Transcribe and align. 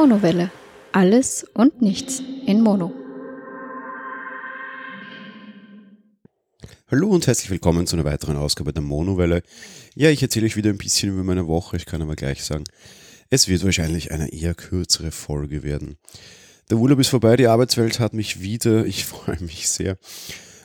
Monowelle. 0.00 0.52
Alles 0.92 1.44
und 1.54 1.82
nichts 1.82 2.22
in 2.46 2.60
Mono. 2.60 2.92
Hallo 6.88 7.08
und 7.08 7.26
herzlich 7.26 7.50
willkommen 7.50 7.84
zu 7.88 7.96
einer 7.96 8.04
weiteren 8.04 8.36
Ausgabe 8.36 8.72
der 8.72 8.84
Monowelle. 8.84 9.42
Ja, 9.96 10.08
ich 10.10 10.22
erzähle 10.22 10.46
euch 10.46 10.54
wieder 10.54 10.70
ein 10.70 10.78
bisschen 10.78 11.08
über 11.08 11.24
meine 11.24 11.48
Woche. 11.48 11.76
Ich 11.76 11.84
kann 11.84 12.00
aber 12.00 12.14
gleich 12.14 12.44
sagen, 12.44 12.62
es 13.28 13.48
wird 13.48 13.64
wahrscheinlich 13.64 14.12
eine 14.12 14.32
eher 14.32 14.54
kürzere 14.54 15.10
Folge 15.10 15.64
werden. 15.64 15.98
Der 16.70 16.78
Urlaub 16.78 17.00
ist 17.00 17.08
vorbei, 17.08 17.34
die 17.34 17.48
Arbeitswelt 17.48 17.98
hat 17.98 18.14
mich 18.14 18.40
wieder. 18.40 18.86
Ich 18.86 19.04
freue 19.04 19.40
mich 19.40 19.68
sehr. 19.68 19.98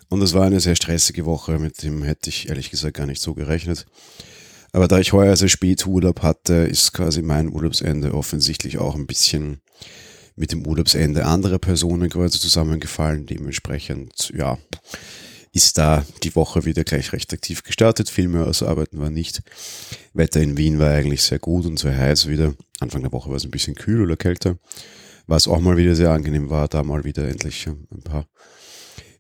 Und 0.10 0.22
es 0.22 0.34
war 0.34 0.46
eine 0.46 0.60
sehr 0.60 0.76
stressige 0.76 1.26
Woche, 1.26 1.58
mit 1.58 1.82
dem 1.82 2.04
hätte 2.04 2.30
ich 2.30 2.50
ehrlich 2.50 2.70
gesagt 2.70 2.98
gar 2.98 3.08
nicht 3.08 3.20
so 3.20 3.34
gerechnet. 3.34 3.88
Aber 4.74 4.88
da 4.88 5.00
ich 5.00 5.14
heuer 5.14 5.36
sehr 5.36 5.50
spät 5.50 5.86
Urlaub 5.86 6.24
hatte, 6.24 6.54
ist 6.54 6.94
quasi 6.94 7.22
mein 7.22 7.50
Urlaubsende 7.50 8.14
offensichtlich 8.16 8.80
auch 8.80 8.96
ein 8.96 9.06
bisschen 9.06 9.62
mit 10.36 10.52
dem 10.52 10.66
Urlaubsende 10.66 11.26
anderer 11.26 11.60
Personen 11.60 12.10
quasi 12.10 12.40
zusammengefallen. 12.40 13.28
Dementsprechend, 13.28 14.34
ja, 14.36 14.58
ist 15.52 15.78
da 15.78 16.04
die 16.24 16.36
Woche 16.36 16.66
wieder 16.66 16.84
gleich 16.84 17.14
recht 17.14 17.32
aktiv 17.32 17.62
gestartet. 17.64 18.10
Viel 18.10 18.28
mehr 18.28 18.48
als 18.48 18.64
arbeiten 18.64 19.00
war 19.00 19.12
nicht. 19.12 19.44
Wetter 20.14 20.42
in 20.42 20.58
Wien 20.58 20.80
war 20.80 20.90
eigentlich 20.90 21.22
sehr 21.22 21.38
gut 21.38 21.68
und 21.68 21.78
sehr 21.78 21.96
heiß 21.96 22.28
wieder. 22.28 22.56
Anfang 22.80 23.04
der 23.04 23.12
Woche 23.12 23.30
war 23.30 23.38
es 23.38 23.46
ein 23.46 23.52
bisschen 23.52 23.76
kühl 23.76 24.02
oder 24.02 24.18
kälter. 24.18 24.58
Was 25.28 25.48
auch 25.48 25.60
mal 25.60 25.78
wieder 25.78 25.94
sehr 25.94 26.10
angenehm 26.10 26.50
war, 26.50 26.68
da 26.68 26.82
mal 26.82 27.04
wieder 27.04 27.28
endlich 27.28 27.68
ein 27.68 28.02
paar 28.04 28.26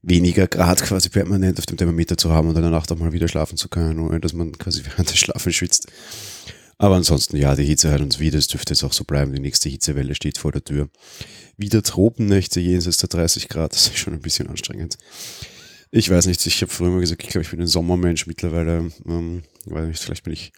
weniger 0.03 0.47
Grad 0.47 0.83
quasi 0.83 1.09
permanent 1.09 1.57
auf 1.57 1.65
dem 1.65 1.77
Thermometer 1.77 2.17
zu 2.17 2.31
haben 2.31 2.49
und 2.49 2.57
in 2.57 2.61
der 2.61 2.73
auch 2.73 2.95
mal 2.97 3.13
wieder 3.13 3.27
schlafen 3.27 3.57
zu 3.57 3.69
können, 3.69 3.99
ohne 3.99 4.19
dass 4.19 4.33
man 4.33 4.51
quasi 4.51 4.83
während 4.85 5.09
des 5.09 5.17
Schlafens 5.17 5.55
schwitzt. 5.55 5.87
Aber 6.77 6.95
ansonsten, 6.95 7.37
ja, 7.37 7.55
die 7.55 7.63
Hitze 7.63 7.91
hat 7.91 8.01
uns 8.01 8.19
wieder, 8.19 8.37
es 8.37 8.47
dürfte 8.47 8.73
jetzt 8.73 8.83
auch 8.83 8.93
so 8.93 9.05
bleiben, 9.05 9.33
die 9.33 9.39
nächste 9.39 9.69
Hitzewelle 9.69 10.15
steht 10.15 10.37
vor 10.37 10.51
der 10.51 10.63
Tür. 10.63 10.89
Wieder 11.55 11.81
Tropennächte 11.81 12.59
jenseits 12.59 12.97
der 12.97 13.09
30 13.09 13.47
Grad, 13.47 13.73
das 13.73 13.87
ist 13.87 13.97
schon 13.97 14.13
ein 14.13 14.21
bisschen 14.21 14.49
anstrengend. 14.49 14.97
Ich 15.91 16.09
weiß 16.09 16.25
nicht, 16.25 16.45
ich 16.45 16.61
habe 16.61 16.71
früher 16.71 16.87
immer 16.87 16.99
gesagt, 16.99 17.23
ich 17.23 17.29
glaube, 17.29 17.43
ich 17.43 17.51
bin 17.51 17.61
ein 17.61 17.67
Sommermensch 17.67 18.27
mittlerweile, 18.27 18.91
ähm, 19.07 19.43
weiß 19.65 19.87
nicht, 19.87 20.03
vielleicht 20.03 20.23
bin 20.23 20.33
ich 20.33 20.51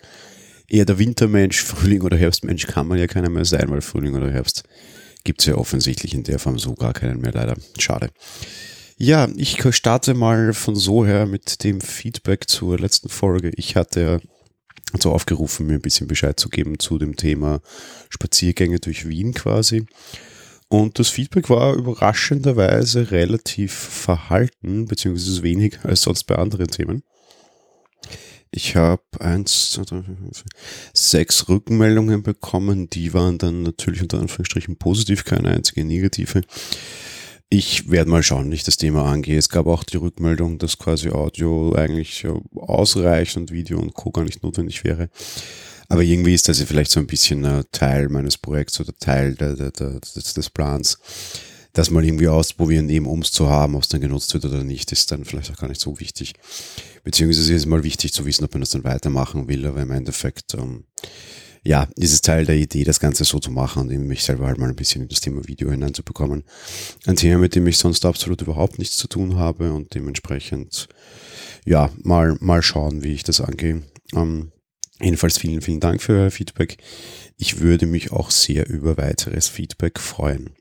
eher 0.67 0.85
der 0.85 0.97
Wintermensch, 0.97 1.61
Frühling 1.61 2.01
oder 2.01 2.17
Herbstmensch 2.17 2.65
kann 2.65 2.87
man 2.87 2.97
ja 2.97 3.07
keiner 3.07 3.29
mehr 3.29 3.45
sein, 3.45 3.69
weil 3.69 3.81
Frühling 3.81 4.15
oder 4.15 4.31
Herbst 4.31 4.63
gibt's 5.23 5.45
ja 5.45 5.55
offensichtlich 5.55 6.13
in 6.13 6.23
der 6.23 6.39
Form 6.39 6.57
so 6.57 6.73
gar 6.73 6.93
keinen 6.93 7.19
mehr, 7.19 7.33
leider. 7.33 7.57
Schade. 7.77 8.09
Ja, 8.97 9.27
ich 9.35 9.61
starte 9.71 10.13
mal 10.13 10.53
von 10.53 10.75
so 10.75 11.05
her 11.05 11.25
mit 11.25 11.65
dem 11.65 11.81
Feedback 11.81 12.47
zur 12.47 12.79
letzten 12.79 13.09
Folge. 13.09 13.51
Ich 13.55 13.75
hatte 13.75 14.21
so 14.97 15.11
aufgerufen, 15.11 15.67
mir 15.67 15.73
ein 15.73 15.81
bisschen 15.81 16.07
Bescheid 16.07 16.39
zu 16.39 16.47
geben 16.47 16.79
zu 16.79 16.97
dem 16.97 17.17
Thema 17.17 17.59
Spaziergänge 18.09 18.79
durch 18.79 19.09
Wien 19.09 19.33
quasi. 19.33 19.85
Und 20.69 20.97
das 20.97 21.09
Feedback 21.09 21.49
war 21.49 21.75
überraschenderweise 21.75 23.11
relativ 23.11 23.73
verhalten, 23.73 24.85
beziehungsweise 24.85 25.43
weniger 25.43 25.83
als 25.89 26.03
sonst 26.03 26.23
bei 26.23 26.35
anderen 26.35 26.67
Themen. 26.67 27.03
Ich 28.51 28.77
habe 28.77 29.03
eins, 29.19 29.71
zwei, 29.71 29.83
drei, 29.83 30.03
fünf, 30.03 30.45
sechs 30.93 31.49
Rückmeldungen 31.49 32.23
bekommen. 32.23 32.89
Die 32.89 33.13
waren 33.13 33.37
dann 33.37 33.63
natürlich 33.63 34.01
unter 34.01 34.19
Anführungsstrichen 34.19 34.77
positiv, 34.77 35.25
keine 35.25 35.49
einzige 35.49 35.83
negative. 35.83 36.43
Ich 37.49 37.91
werde 37.91 38.09
mal 38.09 38.23
schauen, 38.23 38.49
wie 38.49 38.55
ich 38.55 38.63
das 38.63 38.77
Thema 38.77 39.05
angehe. 39.05 39.37
Es 39.37 39.49
gab 39.49 39.67
auch 39.67 39.83
die 39.83 39.97
Rückmeldung, 39.97 40.57
dass 40.57 40.79
quasi 40.79 41.09
Audio 41.09 41.73
eigentlich 41.75 42.25
ausreicht 42.55 43.37
und 43.37 43.51
Video 43.51 43.79
und 43.79 43.93
Co. 43.93 44.11
gar 44.11 44.23
nicht 44.23 44.41
notwendig 44.41 44.83
wäre. 44.83 45.09
Aber 45.87 46.01
irgendwie 46.01 46.33
ist 46.33 46.49
das 46.49 46.59
ja 46.59 46.65
vielleicht 46.65 46.89
so 46.89 46.99
ein 46.99 47.05
bisschen 47.05 47.45
ein 47.45 47.63
Teil 47.71 48.09
meines 48.09 48.37
Projekts 48.37 48.79
oder 48.79 48.93
Teil 48.97 49.35
der, 49.35 49.55
der, 49.55 49.71
der, 49.71 49.99
des, 49.99 50.33
des 50.33 50.49
Plans. 50.49 50.97
Das 51.73 51.91
mal 51.91 52.03
irgendwie 52.03 52.29
ausprobieren, 52.29 52.89
eben 52.89 53.05
ums 53.05 53.31
zu 53.31 53.49
haben, 53.49 53.75
ob 53.75 53.83
es 53.83 53.89
dann 53.89 54.01
genutzt 54.01 54.33
wird 54.33 54.45
oder 54.45 54.63
nicht, 54.63 54.91
ist 54.91 55.11
dann 55.11 55.25
vielleicht 55.25 55.51
auch 55.51 55.57
gar 55.57 55.67
nicht 55.67 55.81
so 55.81 55.99
wichtig. 55.99 56.33
Beziehungsweise 57.03 57.53
ist 57.53 57.61
es 57.61 57.65
mal 57.67 57.83
wichtig 57.83 58.13
zu 58.13 58.25
wissen, 58.25 58.45
ob 58.45 58.53
man 58.53 58.61
das 58.61 58.71
dann 58.71 58.85
weitermachen 58.85 59.47
will, 59.47 59.67
aber 59.67 59.81
im 59.81 59.91
Endeffekt 59.91 60.55
ähm, 60.55 60.85
ja, 61.65 61.87
ist 61.95 62.13
es 62.13 62.21
Teil 62.21 62.45
der 62.45 62.55
Idee, 62.55 62.83
das 62.83 62.99
Ganze 62.99 63.23
so 63.23 63.39
zu 63.39 63.49
machen 63.49 63.89
und 63.89 64.07
mich 64.07 64.23
selber 64.23 64.45
halt 64.45 64.59
mal 64.59 64.69
ein 64.69 64.75
bisschen 64.75 65.01
in 65.01 65.07
das 65.07 65.19
Thema 65.19 65.47
Video 65.47 65.71
hineinzubekommen. 65.71 66.43
Ein 67.07 67.15
Thema, 67.15 67.39
mit 67.39 67.55
dem 67.55 67.65
ich 67.65 67.79
sonst 67.79 68.05
absolut 68.05 68.43
überhaupt 68.43 68.77
nichts 68.77 68.97
zu 68.97 69.07
tun 69.07 69.37
habe 69.37 69.73
und 69.73 69.95
dementsprechend, 69.95 70.87
ja, 71.65 71.89
mal, 72.03 72.37
mal 72.39 72.61
schauen, 72.61 73.03
wie 73.03 73.13
ich 73.13 73.23
das 73.23 73.41
angehe. 73.41 73.81
Ähm, 74.13 74.51
jedenfalls 75.01 75.39
vielen, 75.39 75.61
vielen 75.61 75.79
Dank 75.79 76.03
für 76.03 76.13
euer 76.13 76.31
Feedback. 76.31 76.77
Ich 77.37 77.59
würde 77.59 77.87
mich 77.87 78.11
auch 78.11 78.29
sehr 78.29 78.69
über 78.69 78.97
weiteres 78.97 79.47
Feedback 79.47 79.99
freuen. 79.99 80.51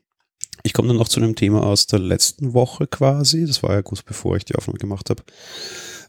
Ich 0.63 0.73
komme 0.73 0.87
dann 0.87 0.97
noch 0.97 1.07
zu 1.09 1.19
einem 1.19 1.35
Thema 1.35 1.61
aus 1.61 1.85
der 1.85 1.99
letzten 1.99 2.55
Woche 2.55 2.87
quasi. 2.87 3.45
Das 3.45 3.61
war 3.61 3.73
ja 3.73 3.83
kurz 3.83 4.01
bevor 4.01 4.37
ich 4.37 4.45
die 4.45 4.55
Aufnahme 4.55 4.79
gemacht 4.79 5.11
habe. 5.11 5.21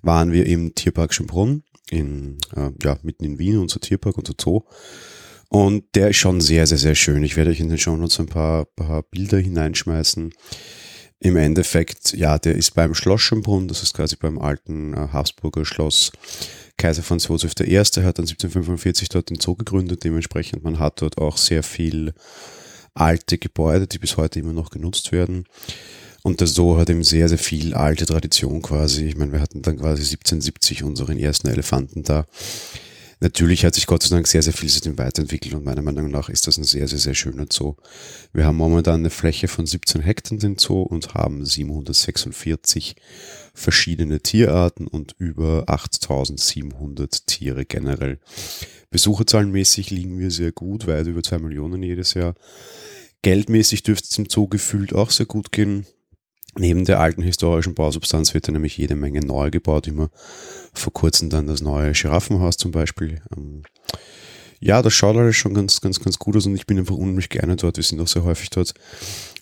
Waren 0.00 0.32
wir 0.32 0.46
im 0.46 0.74
Tierpark 0.74 1.12
Schönbrunn 1.12 1.64
in, 1.90 2.38
äh, 2.54 2.70
ja, 2.82 2.98
mitten 3.02 3.24
in 3.24 3.38
Wien, 3.38 3.58
unser 3.58 3.80
Tierpark, 3.80 4.18
unser 4.18 4.34
Zoo. 4.40 4.62
Und 5.48 5.84
der 5.94 6.10
ist 6.10 6.16
schon 6.16 6.40
sehr, 6.40 6.66
sehr, 6.66 6.78
sehr 6.78 6.94
schön. 6.94 7.22
Ich 7.22 7.36
werde 7.36 7.50
euch 7.50 7.60
in 7.60 7.68
den 7.68 7.78
Show 7.78 7.96
Notes 7.96 8.18
ein 8.18 8.26
paar, 8.26 8.64
paar 8.64 9.02
Bilder 9.04 9.38
hineinschmeißen. 9.38 10.32
Im 11.20 11.36
Endeffekt, 11.36 12.12
ja, 12.12 12.38
der 12.38 12.56
ist 12.56 12.74
beim 12.74 12.94
Schloss 12.94 13.22
Schönbrunn, 13.22 13.68
das 13.68 13.82
ist 13.82 13.94
quasi 13.94 14.16
beim 14.16 14.38
alten 14.38 14.92
äh, 14.92 15.08
Habsburger 15.12 15.64
Schloss. 15.64 16.12
Kaiser 16.76 17.02
Franz 17.02 17.28
Josef 17.28 17.52
I. 17.60 17.76
hat 17.78 17.96
dann 18.18 18.26
1745 18.26 19.08
dort 19.08 19.30
den 19.30 19.40
Zoo 19.40 19.54
gegründet. 19.54 20.04
Dementsprechend, 20.04 20.62
man 20.62 20.78
hat 20.78 21.00
dort 21.00 21.16
auch 21.16 21.38
sehr 21.38 21.62
viel 21.62 22.12
alte 22.92 23.38
Gebäude, 23.38 23.86
die 23.86 23.98
bis 23.98 24.16
heute 24.16 24.40
immer 24.40 24.52
noch 24.52 24.70
genutzt 24.70 25.10
werden. 25.12 25.44
Und 26.26 26.40
der 26.40 26.48
Zoo 26.48 26.76
hat 26.76 26.90
eben 26.90 27.04
sehr, 27.04 27.28
sehr 27.28 27.38
viel 27.38 27.72
alte 27.72 28.04
Tradition 28.04 28.60
quasi. 28.60 29.04
Ich 29.04 29.16
meine, 29.16 29.30
wir 29.30 29.40
hatten 29.40 29.62
dann 29.62 29.76
quasi 29.76 30.02
1770 30.02 30.82
unseren 30.82 31.18
ersten 31.18 31.46
Elefanten 31.46 32.02
da. 32.02 32.26
Natürlich 33.20 33.64
hat 33.64 33.76
sich 33.76 33.86
Gott 33.86 34.02
sei 34.02 34.16
Dank 34.16 34.26
sehr, 34.26 34.42
sehr 34.42 34.52
viel 34.52 34.68
seitdem 34.68 34.98
weiterentwickelt 34.98 35.54
und 35.54 35.64
meiner 35.64 35.82
Meinung 35.82 36.10
nach 36.10 36.28
ist 36.28 36.48
das 36.48 36.58
ein 36.58 36.64
sehr, 36.64 36.88
sehr, 36.88 36.98
sehr 36.98 37.14
schöner 37.14 37.46
Zoo. 37.48 37.76
Wir 38.32 38.44
haben 38.44 38.56
momentan 38.56 38.96
eine 38.96 39.10
Fläche 39.10 39.46
von 39.46 39.66
17 39.66 40.00
Hektar 40.00 40.36
den 40.36 40.58
Zoo 40.58 40.82
und 40.82 41.14
haben 41.14 41.46
746 41.46 42.96
verschiedene 43.54 44.18
Tierarten 44.18 44.88
und 44.88 45.14
über 45.18 45.68
8700 45.68 47.28
Tiere 47.28 47.64
generell. 47.64 48.18
Besucherzahlenmäßig 48.90 49.90
liegen 49.90 50.18
wir 50.18 50.32
sehr 50.32 50.50
gut, 50.50 50.88
weit 50.88 51.06
über 51.06 51.22
zwei 51.22 51.38
Millionen 51.38 51.84
jedes 51.84 52.14
Jahr. 52.14 52.34
Geldmäßig 53.22 53.84
dürfte 53.84 54.08
es 54.10 54.18
im 54.18 54.26
Zoo 54.28 54.48
gefühlt 54.48 54.92
auch 54.92 55.12
sehr 55.12 55.26
gut 55.26 55.52
gehen. 55.52 55.86
Neben 56.58 56.84
der 56.84 57.00
alten 57.00 57.22
historischen 57.22 57.74
Bausubstanz 57.74 58.32
wird 58.32 58.48
da 58.48 58.52
nämlich 58.52 58.78
jede 58.78 58.94
Menge 58.94 59.20
neu 59.20 59.50
gebaut. 59.50 59.86
Immer 59.86 60.10
vor 60.72 60.92
kurzem 60.92 61.30
dann 61.30 61.46
das 61.46 61.60
neue 61.60 61.92
Giraffenhaus 61.92 62.56
zum 62.56 62.70
Beispiel. 62.70 63.20
Ähm, 63.36 63.62
ja, 64.58 64.80
das 64.80 64.94
schaut 64.94 65.16
alles 65.16 65.36
schon 65.36 65.54
ganz, 65.54 65.80
ganz, 65.80 66.00
ganz 66.00 66.18
gut 66.18 66.36
aus 66.36 66.46
und 66.46 66.54
ich 66.54 66.66
bin 66.66 66.78
einfach 66.78 66.96
unheimlich 66.96 67.28
gerne 67.28 67.56
dort. 67.56 67.76
Wir 67.76 67.84
sind 67.84 68.00
auch 68.00 68.08
sehr 68.08 68.24
häufig 68.24 68.50
dort. 68.50 68.72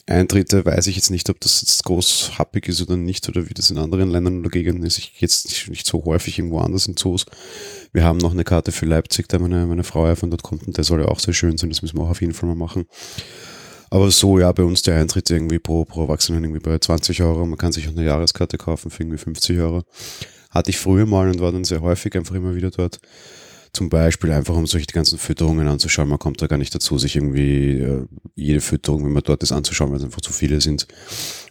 Eintritte 0.07 0.67
weiß 0.67 0.87
ich 0.89 0.97
jetzt 0.97 1.11
nicht, 1.11 1.31
ob 1.31 1.41
das 1.41 1.63
jetzt 1.63 1.85
groß 1.85 2.33
happig 2.39 2.69
ist 2.69 2.83
oder 2.83 2.97
nicht 2.97 3.27
oder 3.29 3.49
wie 3.49 3.55
das 3.55 3.71
in 3.71 3.79
anderen 3.79 4.11
Ländern 4.11 4.41
oder 4.41 4.51
Gegenden 4.51 4.85
ist. 4.85 4.99
Ich 4.99 5.15
jetzt 5.21 5.49
nicht, 5.49 5.71
nicht 5.71 5.87
so 5.87 6.05
häufig 6.05 6.39
irgendwo 6.39 6.59
anders 6.59 6.87
in 6.87 6.97
Zoos. 6.97 7.25
Wir 7.93 8.05
haben 8.05 8.19
noch 8.19 8.33
eine 8.33 8.45
Karte 8.45 8.71
für 8.71 8.87
Leipzig, 8.87 9.29
da 9.29 9.39
meine, 9.39 9.67
meine 9.67 9.85
Frau 9.85 10.07
ja 10.07 10.17
von 10.17 10.31
dort 10.31 10.43
kommt 10.43 10.67
und 10.67 10.77
der 10.77 10.85
soll 10.85 11.01
ja 11.01 11.09
auch 11.09 11.21
sehr 11.21 11.33
schön 11.33 11.57
sein. 11.57 11.71
Das 11.71 11.81
müssen 11.81 11.97
wir 11.97 12.05
auch 12.05 12.11
auf 12.11 12.21
jeden 12.21 12.35
Fall 12.35 12.49
mal 12.49 12.57
machen. 12.57 12.87
Aber 13.95 14.11
so, 14.11 14.41
ja, 14.41 14.51
bei 14.51 14.65
uns 14.65 14.83
der 14.83 14.97
Eintritt 14.97 15.31
irgendwie 15.31 15.61
pro, 15.61 15.85
pro 15.85 16.03
Erwachsenen 16.03 16.43
irgendwie 16.43 16.59
bei 16.59 16.77
20 16.77 17.23
Euro. 17.23 17.47
Man 17.47 17.57
kann 17.57 17.71
sich 17.71 17.87
auch 17.87 17.93
eine 17.93 18.05
Jahreskarte 18.05 18.59
kaufen 18.59 18.91
für 18.91 19.05
irgendwie 19.05 19.19
50 19.19 19.57
Euro. 19.61 19.85
Hatte 20.51 20.71
ich 20.71 20.79
früher 20.79 21.07
mal 21.07 21.29
und 21.29 21.39
war 21.39 21.53
dann 21.53 21.63
sehr 21.63 21.81
häufig 21.81 22.17
einfach 22.17 22.35
immer 22.35 22.57
wieder 22.57 22.73
dort. 22.73 22.99
Zum 23.73 23.91
Beispiel 23.91 24.33
einfach, 24.33 24.57
um 24.57 24.67
solche 24.67 24.89
ganzen 24.89 25.17
Fütterungen 25.17 25.69
anzuschauen. 25.69 26.09
Man 26.09 26.19
kommt 26.19 26.43
da 26.43 26.49
gar 26.49 26.57
nicht 26.57 26.75
dazu, 26.75 26.99
sich 26.99 27.15
irgendwie 27.15 27.79
äh, 27.79 28.05
jede 28.35 28.61
Fütterung, 28.61 29.05
wenn 29.05 29.13
man 29.13 29.23
dort 29.23 29.45
ist, 29.45 29.53
anzuschauen, 29.53 29.93
weil 29.93 29.99
es 29.99 30.05
einfach 30.05 30.23
zu 30.23 30.33
viele 30.33 30.61
sind. 30.61 30.89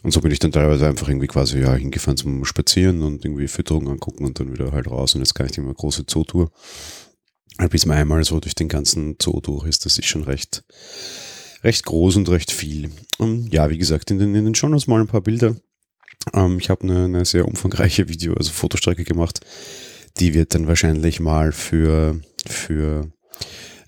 Und 0.03 0.11
so 0.11 0.19
bin 0.19 0.31
ich 0.33 0.39
dann 0.39 0.51
teilweise 0.51 0.85
einfach 0.85 1.07
irgendwie 1.07 1.27
quasi 1.27 1.61
ja 1.61 1.73
hingefahren 1.73 2.17
zum 2.17 2.43
Spazieren 2.43 3.03
und 3.03 3.23
irgendwie 3.23 3.47
Fütterungen 3.47 3.87
angucken 3.87 4.25
und 4.25 4.37
dann 4.41 4.51
wieder 4.51 4.73
halt 4.73 4.91
raus. 4.91 5.15
Und 5.15 5.21
jetzt 5.21 5.33
kann 5.33 5.47
ich 5.49 5.57
immer 5.57 5.73
große 5.73 6.07
Zootour. 6.07 6.51
Bis 7.69 7.85
man 7.85 7.95
einmal 7.95 8.21
so 8.25 8.41
durch 8.41 8.55
den 8.55 8.67
ganzen 8.67 9.15
Zoo 9.21 9.39
durch 9.39 9.65
ist, 9.65 9.85
das 9.85 9.97
ist 9.97 10.07
schon 10.07 10.23
recht, 10.23 10.65
recht 11.63 11.85
groß 11.85 12.17
und 12.17 12.29
recht 12.29 12.51
viel. 12.51 12.89
Um, 13.17 13.29
ähm, 13.29 13.47
ja, 13.51 13.69
wie 13.69 13.77
gesagt, 13.77 14.11
in 14.11 14.19
den, 14.19 14.35
in 14.35 14.45
den 14.45 14.55
Shownotes 14.55 14.87
mal 14.87 15.01
ein 15.01 15.07
paar 15.07 15.21
Bilder. 15.21 15.55
Ähm, 16.33 16.59
ich 16.59 16.69
habe 16.69 16.83
eine, 16.83 17.05
eine 17.05 17.25
sehr 17.25 17.47
umfangreiche 17.47 18.09
Video, 18.09 18.33
also 18.33 18.51
Fotostrecke 18.51 19.03
gemacht. 19.03 19.41
Die 20.17 20.33
wird 20.33 20.53
dann 20.53 20.67
wahrscheinlich 20.67 21.19
mal 21.19 21.51
für, 21.51 22.19
für 22.45 23.11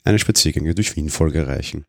eine 0.04 0.20
Spaziergänge 0.20 0.76
durch 0.76 0.96
Wien-Folge 0.96 1.48
reichen. 1.48 1.86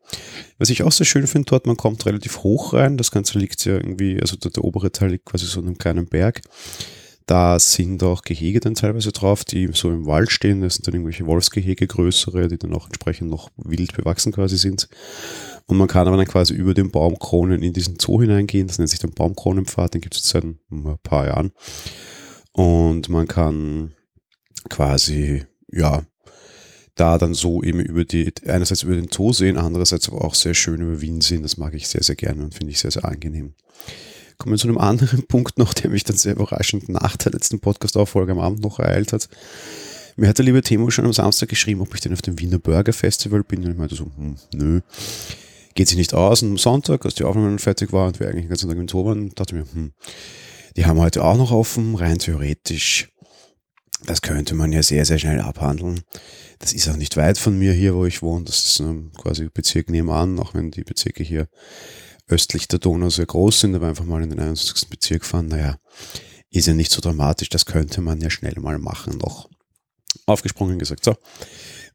Was 0.57 0.69
ich 0.69 0.83
auch 0.83 0.91
sehr 0.91 1.05
schön 1.05 1.27
finde 1.27 1.49
dort, 1.49 1.67
man 1.67 1.77
kommt 1.77 2.05
relativ 2.05 2.39
hoch 2.39 2.73
rein. 2.73 2.97
Das 2.97 3.11
Ganze 3.11 3.37
liegt 3.39 3.63
ja 3.65 3.75
irgendwie, 3.75 4.19
also 4.19 4.35
der, 4.35 4.51
der 4.51 4.63
obere 4.63 4.91
Teil 4.91 5.11
liegt 5.11 5.25
quasi 5.25 5.45
so 5.45 5.59
in 5.59 5.67
einem 5.67 5.77
kleinen 5.77 6.07
Berg. 6.07 6.41
Da 7.27 7.59
sind 7.59 8.01
auch 8.03 8.21
Gehege 8.21 8.61
dann 8.61 8.73
teilweise 8.73 9.11
drauf, 9.11 9.43
die 9.43 9.69
so 9.73 9.91
im 9.91 10.05
Wald 10.05 10.31
stehen. 10.31 10.61
Das 10.61 10.75
sind 10.75 10.87
dann 10.87 10.93
irgendwelche 10.93 11.25
Wolfsgehege, 11.25 11.85
größere, 11.85 12.47
die 12.47 12.57
dann 12.57 12.73
auch 12.73 12.85
entsprechend 12.85 13.29
noch 13.29 13.49
wild 13.57 13.95
bewachsen 13.95 14.31
quasi 14.31 14.57
sind. 14.57 14.87
Und 15.65 15.77
man 15.77 15.89
kann 15.89 16.07
aber 16.07 16.15
dann 16.15 16.25
quasi 16.25 16.53
über 16.53 16.73
den 16.73 16.89
Baumkronen 16.89 17.61
in 17.61 17.73
diesen 17.73 17.99
Zoo 17.99 18.21
hineingehen. 18.21 18.67
Das 18.67 18.77
nennt 18.79 18.89
sich 18.89 18.99
dann 18.99 19.11
Baumkronenpfad, 19.11 19.93
den 19.93 20.01
gibt 20.01 20.15
es 20.15 20.21
jetzt 20.21 20.29
seit 20.29 20.45
ein 20.45 20.57
paar 21.03 21.27
Jahren. 21.27 21.51
Und 22.53 23.09
man 23.09 23.27
kann 23.27 23.93
quasi, 24.69 25.43
ja, 25.69 26.03
da 26.95 27.17
dann 27.17 27.33
so 27.33 27.61
eben 27.61 27.81
über 27.81 28.05
die, 28.05 28.33
einerseits 28.45 28.83
über 28.83 28.95
den 28.95 29.09
Zoo 29.11 29.33
sehen, 29.33 29.57
andererseits 29.57 30.07
aber 30.07 30.23
auch 30.23 30.33
sehr 30.33 30.53
schön 30.53 30.81
über 30.81 31.01
Wien 31.01 31.19
sehen. 31.19 31.43
Das 31.43 31.57
mag 31.57 31.73
ich 31.73 31.89
sehr, 31.89 32.03
sehr 32.03 32.15
gerne 32.15 32.45
und 32.45 32.55
finde 32.55 32.71
ich 32.71 32.79
sehr, 32.79 32.91
sehr 32.91 33.03
angenehm. 33.03 33.53
Kommen 34.37 34.53
wir 34.53 34.59
zu 34.59 34.67
einem 34.67 34.77
anderen 34.77 35.23
Punkt 35.27 35.57
noch, 35.57 35.73
der 35.73 35.89
mich 35.89 36.03
dann 36.03 36.17
sehr 36.17 36.33
überraschend 36.33 36.89
nach 36.89 37.17
der 37.17 37.31
letzten 37.31 37.59
Podcast-Auffolge 37.59 38.31
am 38.31 38.39
Abend 38.39 38.61
noch 38.61 38.79
ereilt 38.79 39.13
hat. 39.13 39.29
Mir 40.15 40.29
hat 40.29 40.37
der 40.37 40.45
liebe 40.45 40.61
Timo 40.61 40.89
schon 40.89 41.05
am 41.05 41.13
Samstag 41.13 41.49
geschrieben, 41.49 41.81
ob 41.81 41.93
ich 41.93 42.01
denn 42.01 42.13
auf 42.13 42.21
dem 42.21 42.39
Wiener 42.39 42.59
Burger 42.59 42.93
Festival 42.93 43.43
bin. 43.43 43.63
Und 43.63 43.71
ich 43.71 43.77
meinte 43.77 43.95
so, 43.95 44.11
hm, 44.15 44.35
nö, 44.53 44.81
geht 45.75 45.87
sich 45.87 45.97
nicht 45.97 46.13
aus. 46.13 46.41
Und 46.41 46.51
am 46.51 46.57
Sonntag, 46.57 47.05
als 47.05 47.15
die 47.15 47.23
Aufnahme 47.23 47.57
fertig 47.59 47.93
war 47.93 48.07
und 48.07 48.19
wir 48.19 48.27
eigentlich 48.27 48.45
den 48.45 48.49
ganzen 48.49 48.69
Tag 48.69 48.77
im 48.77 48.87
Zoo 48.87 49.05
waren, 49.05 49.29
dachte 49.35 49.55
ich 49.55 49.61
mir, 49.61 49.71
hm, 49.73 49.93
die 50.75 50.85
haben 50.85 50.99
heute 50.99 51.23
auch 51.23 51.37
noch 51.37 51.51
offen, 51.51 51.95
rein 51.95 52.19
theoretisch. 52.19 53.09
Das 54.05 54.21
könnte 54.21 54.53
man 54.53 54.71
ja 54.71 54.83
sehr, 54.83 55.05
sehr 55.05 55.17
schnell 55.17 55.41
abhandeln. 55.41 56.01
Das 56.59 56.73
ist 56.73 56.87
auch 56.87 56.95
nicht 56.95 57.17
weit 57.17 57.37
von 57.37 57.57
mir 57.57 57.73
hier, 57.73 57.95
wo 57.95 58.05
ich 58.05 58.21
wohne. 58.21 58.45
Das 58.45 58.65
ist 58.65 58.79
ähm, 58.79 59.11
quasi 59.17 59.49
Bezirk 59.51 59.89
nebenan, 59.89 60.39
auch 60.39 60.53
wenn 60.53 60.69
die 60.69 60.83
Bezirke 60.83 61.23
hier 61.23 61.47
östlich 62.27 62.67
der 62.67 62.79
Donau 62.79 63.09
sehr 63.09 63.25
groß 63.25 63.61
sind, 63.61 63.75
aber 63.75 63.87
einfach 63.87 64.05
mal 64.05 64.21
in 64.21 64.29
den 64.29 64.39
21. 64.39 64.89
Bezirk 64.89 65.25
fahren, 65.25 65.47
naja, 65.47 65.77
ist 66.49 66.67
ja 66.67 66.73
nicht 66.73 66.91
so 66.91 67.01
dramatisch, 67.01 67.49
das 67.49 67.65
könnte 67.65 68.01
man 68.01 68.21
ja 68.21 68.29
schnell 68.29 68.55
mal 68.59 68.79
machen 68.79 69.17
noch. 69.17 69.49
Aufgesprungen 70.25 70.79
gesagt, 70.79 71.05
so, 71.05 71.15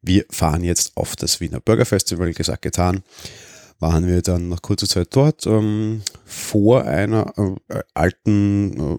wir 0.01 0.25
fahren 0.31 0.65
jetzt 0.65 0.97
auf 0.97 1.17
das 1.17 1.41
Wiener 1.41 1.61
Burger 1.61 1.85
Festival, 1.85 2.33
gesagt, 2.33 2.63
getan. 2.63 3.03
Waren 3.79 4.07
wir 4.07 4.23
dann 4.23 4.49
nach 4.49 4.63
kurzer 4.63 4.87
Zeit 4.87 5.09
dort, 5.11 5.45
ähm, 5.45 6.03
vor 6.25 6.85
einer 6.85 7.33
äh, 7.69 7.81
alten 7.95 8.99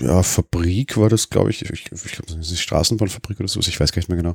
äh, 0.00 0.04
ja, 0.04 0.22
Fabrik 0.22 0.96
war 0.96 1.10
das, 1.10 1.28
glaube 1.28 1.50
ich. 1.50 1.60
Ich, 1.60 1.70
ich 1.70 1.84
glaube, 1.84 2.00
das 2.26 2.36
ist 2.36 2.48
eine 2.48 2.56
Straßenbahnfabrik 2.56 3.40
oder 3.40 3.48
so, 3.48 3.60
ich 3.60 3.78
weiß 3.78 3.92
gar 3.92 3.98
nicht 3.98 4.08
mehr 4.08 4.16
genau. 4.16 4.34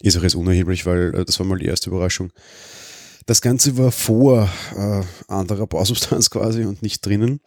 Ist 0.00 0.16
auch 0.16 0.22
jetzt 0.22 0.34
unerheblich, 0.34 0.86
weil 0.86 1.14
äh, 1.14 1.24
das 1.26 1.38
war 1.38 1.44
mal 1.44 1.58
die 1.58 1.66
erste 1.66 1.90
Überraschung 1.90 2.32
das 3.26 3.40
Ganze 3.40 3.76
war 3.78 3.92
vor 3.92 4.48
äh, 4.76 5.02
anderer 5.28 5.66
Bausubstanz 5.66 6.30
quasi 6.30 6.64
und 6.64 6.82
nicht 6.82 7.04
drinnen. 7.04 7.40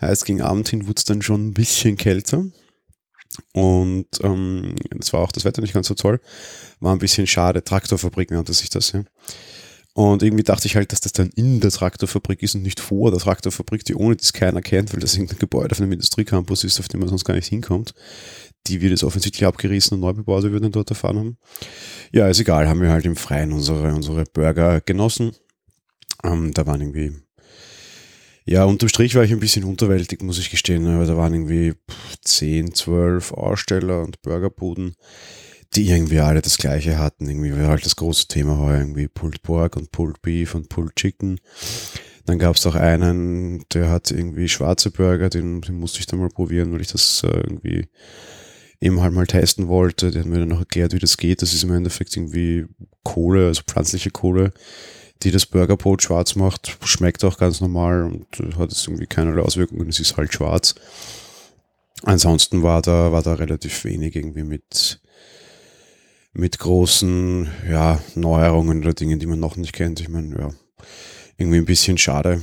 Heißt, 0.00 0.24
gegen 0.24 0.42
Abend 0.42 0.68
hin 0.68 0.86
wurde 0.86 0.98
es 0.98 1.04
dann 1.04 1.22
schon 1.22 1.48
ein 1.48 1.54
bisschen 1.54 1.96
kälter. 1.96 2.44
Und 3.52 4.06
ähm, 4.22 4.74
das 4.90 5.12
war 5.12 5.20
auch 5.20 5.32
das 5.32 5.44
Wetter 5.44 5.62
nicht 5.62 5.74
ganz 5.74 5.88
so 5.88 5.94
toll. 5.94 6.20
War 6.80 6.92
ein 6.92 6.98
bisschen 6.98 7.26
schade. 7.26 7.64
Traktorfabrik 7.64 8.30
nannte 8.30 8.52
sich 8.52 8.68
das, 8.68 8.92
ja. 8.92 9.04
Und 9.94 10.22
irgendwie 10.22 10.42
dachte 10.42 10.66
ich 10.66 10.76
halt, 10.76 10.92
dass 10.92 11.02
das 11.02 11.12
dann 11.12 11.30
in 11.34 11.60
der 11.60 11.70
Traktorfabrik 11.70 12.42
ist 12.42 12.54
und 12.54 12.62
nicht 12.62 12.80
vor 12.80 13.10
der 13.10 13.20
Traktorfabrik, 13.20 13.84
die 13.84 13.94
ohne 13.94 14.16
dies 14.16 14.32
keiner 14.32 14.62
kennt, 14.62 14.92
weil 14.92 15.00
das 15.00 15.14
irgendein 15.14 15.38
Gebäude 15.38 15.72
auf 15.72 15.80
einem 15.80 15.92
Industriecampus 15.92 16.64
ist, 16.64 16.80
auf 16.80 16.88
dem 16.88 17.00
man 17.00 17.10
sonst 17.10 17.24
gar 17.24 17.34
nicht 17.34 17.48
hinkommt. 17.48 17.92
Die 18.66 18.80
wird 18.80 18.90
jetzt 18.90 19.04
offensichtlich 19.04 19.46
abgerissen 19.46 19.96
und 19.96 20.00
neu 20.00 20.12
bebaut, 20.12 20.44
wir 20.44 20.60
dann 20.60 20.72
dort 20.72 20.90
erfahren 20.90 21.18
haben. 21.18 21.38
Ja, 22.12 22.28
ist 22.28 22.40
egal, 22.40 22.68
haben 22.68 22.80
wir 22.80 22.90
halt 22.90 23.04
im 23.04 23.16
Freien 23.16 23.52
unsere, 23.52 23.94
unsere 23.94 24.24
Burger 24.24 24.80
genossen. 24.80 25.32
Ähm, 26.22 26.52
da 26.54 26.66
waren 26.66 26.80
irgendwie, 26.80 27.12
ja, 28.44 28.64
unterm 28.64 28.88
Strich 28.88 29.14
war 29.14 29.24
ich 29.24 29.32
ein 29.32 29.40
bisschen 29.40 29.64
unterwältigt, 29.64 30.22
muss 30.22 30.38
ich 30.38 30.50
gestehen, 30.50 30.86
aber 30.86 31.06
da 31.06 31.16
waren 31.16 31.34
irgendwie 31.34 31.74
10, 32.24 32.74
12 32.74 33.32
Aussteller 33.32 34.02
und 34.02 34.22
Burgerbuden 34.22 34.94
die 35.74 35.88
irgendwie 35.88 36.20
alle 36.20 36.42
das 36.42 36.58
gleiche 36.58 36.98
hatten. 36.98 37.28
Irgendwie 37.28 37.56
war 37.56 37.68
halt 37.68 37.86
das 37.86 37.96
große 37.96 38.28
Thema 38.28 38.58
heuer 38.58 38.78
irgendwie 38.78 39.08
Pulled 39.08 39.42
Pork 39.42 39.76
und 39.76 39.90
Pulled 39.90 40.20
Beef 40.22 40.54
und 40.54 40.68
Pulled 40.68 40.96
Chicken. 40.96 41.40
Dann 42.26 42.38
gab 42.38 42.56
es 42.56 42.66
auch 42.66 42.74
einen, 42.74 43.64
der 43.72 43.88
hat 43.88 44.10
irgendwie 44.10 44.48
schwarze 44.48 44.90
Burger, 44.90 45.28
den, 45.28 45.60
den 45.62 45.76
musste 45.76 45.98
ich 46.00 46.06
dann 46.06 46.20
mal 46.20 46.28
probieren, 46.28 46.72
weil 46.72 46.82
ich 46.82 46.92
das 46.92 47.22
äh, 47.24 47.36
irgendwie 47.36 47.88
eben 48.82 49.00
halt 49.00 49.14
mal 49.14 49.26
testen 49.26 49.68
wollte. 49.68 50.10
Der 50.10 50.22
hat 50.22 50.28
mir 50.28 50.40
dann 50.40 50.48
noch 50.48 50.58
erklärt, 50.58 50.92
wie 50.92 50.98
das 50.98 51.16
geht. 51.16 51.40
Das 51.40 51.54
ist 51.54 51.62
im 51.62 51.72
Endeffekt 51.72 52.16
irgendwie 52.16 52.66
Kohle, 53.04 53.46
also 53.46 53.62
pflanzliche 53.62 54.10
Kohle, 54.10 54.52
die 55.22 55.30
das 55.30 55.46
Burgerbrot 55.46 56.02
schwarz 56.02 56.34
macht. 56.34 56.76
Schmeckt 56.84 57.22
auch 57.24 57.38
ganz 57.38 57.60
normal 57.60 58.02
und 58.02 58.26
hat 58.58 58.72
jetzt 58.72 58.86
irgendwie 58.88 59.06
keinerlei 59.06 59.42
Auswirkungen. 59.42 59.88
Es 59.88 60.00
ist 60.00 60.16
halt 60.16 60.34
schwarz. 60.34 60.74
Ansonsten 62.02 62.64
war 62.64 62.82
da, 62.82 63.12
war 63.12 63.22
da 63.22 63.34
relativ 63.34 63.84
wenig 63.84 64.16
irgendwie 64.16 64.42
mit 64.42 65.00
mit 66.34 66.58
großen 66.58 67.46
ja, 67.70 68.00
Neuerungen 68.14 68.80
oder 68.80 68.94
Dingen, 68.94 69.18
die 69.18 69.26
man 69.26 69.38
noch 69.38 69.56
nicht 69.56 69.74
kennt. 69.74 70.00
Ich 70.00 70.08
meine, 70.08 70.34
ja, 70.34 70.50
irgendwie 71.36 71.58
ein 71.58 71.66
bisschen 71.66 71.98
schade. 71.98 72.40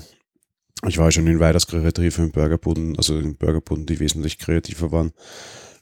Ich 0.88 1.00
war 1.00 1.12
schon 1.12 1.26
in 1.26 1.40
weitaus 1.40 1.66
kreativer 1.66 2.22
im 2.22 2.32
Burgerbuden, 2.32 2.96
also 2.98 3.18
in 3.18 3.36
Burgerbuden, 3.36 3.88
die 3.88 4.00
wesentlich 4.00 4.38
kreativer 4.38 4.92
waren 4.92 5.12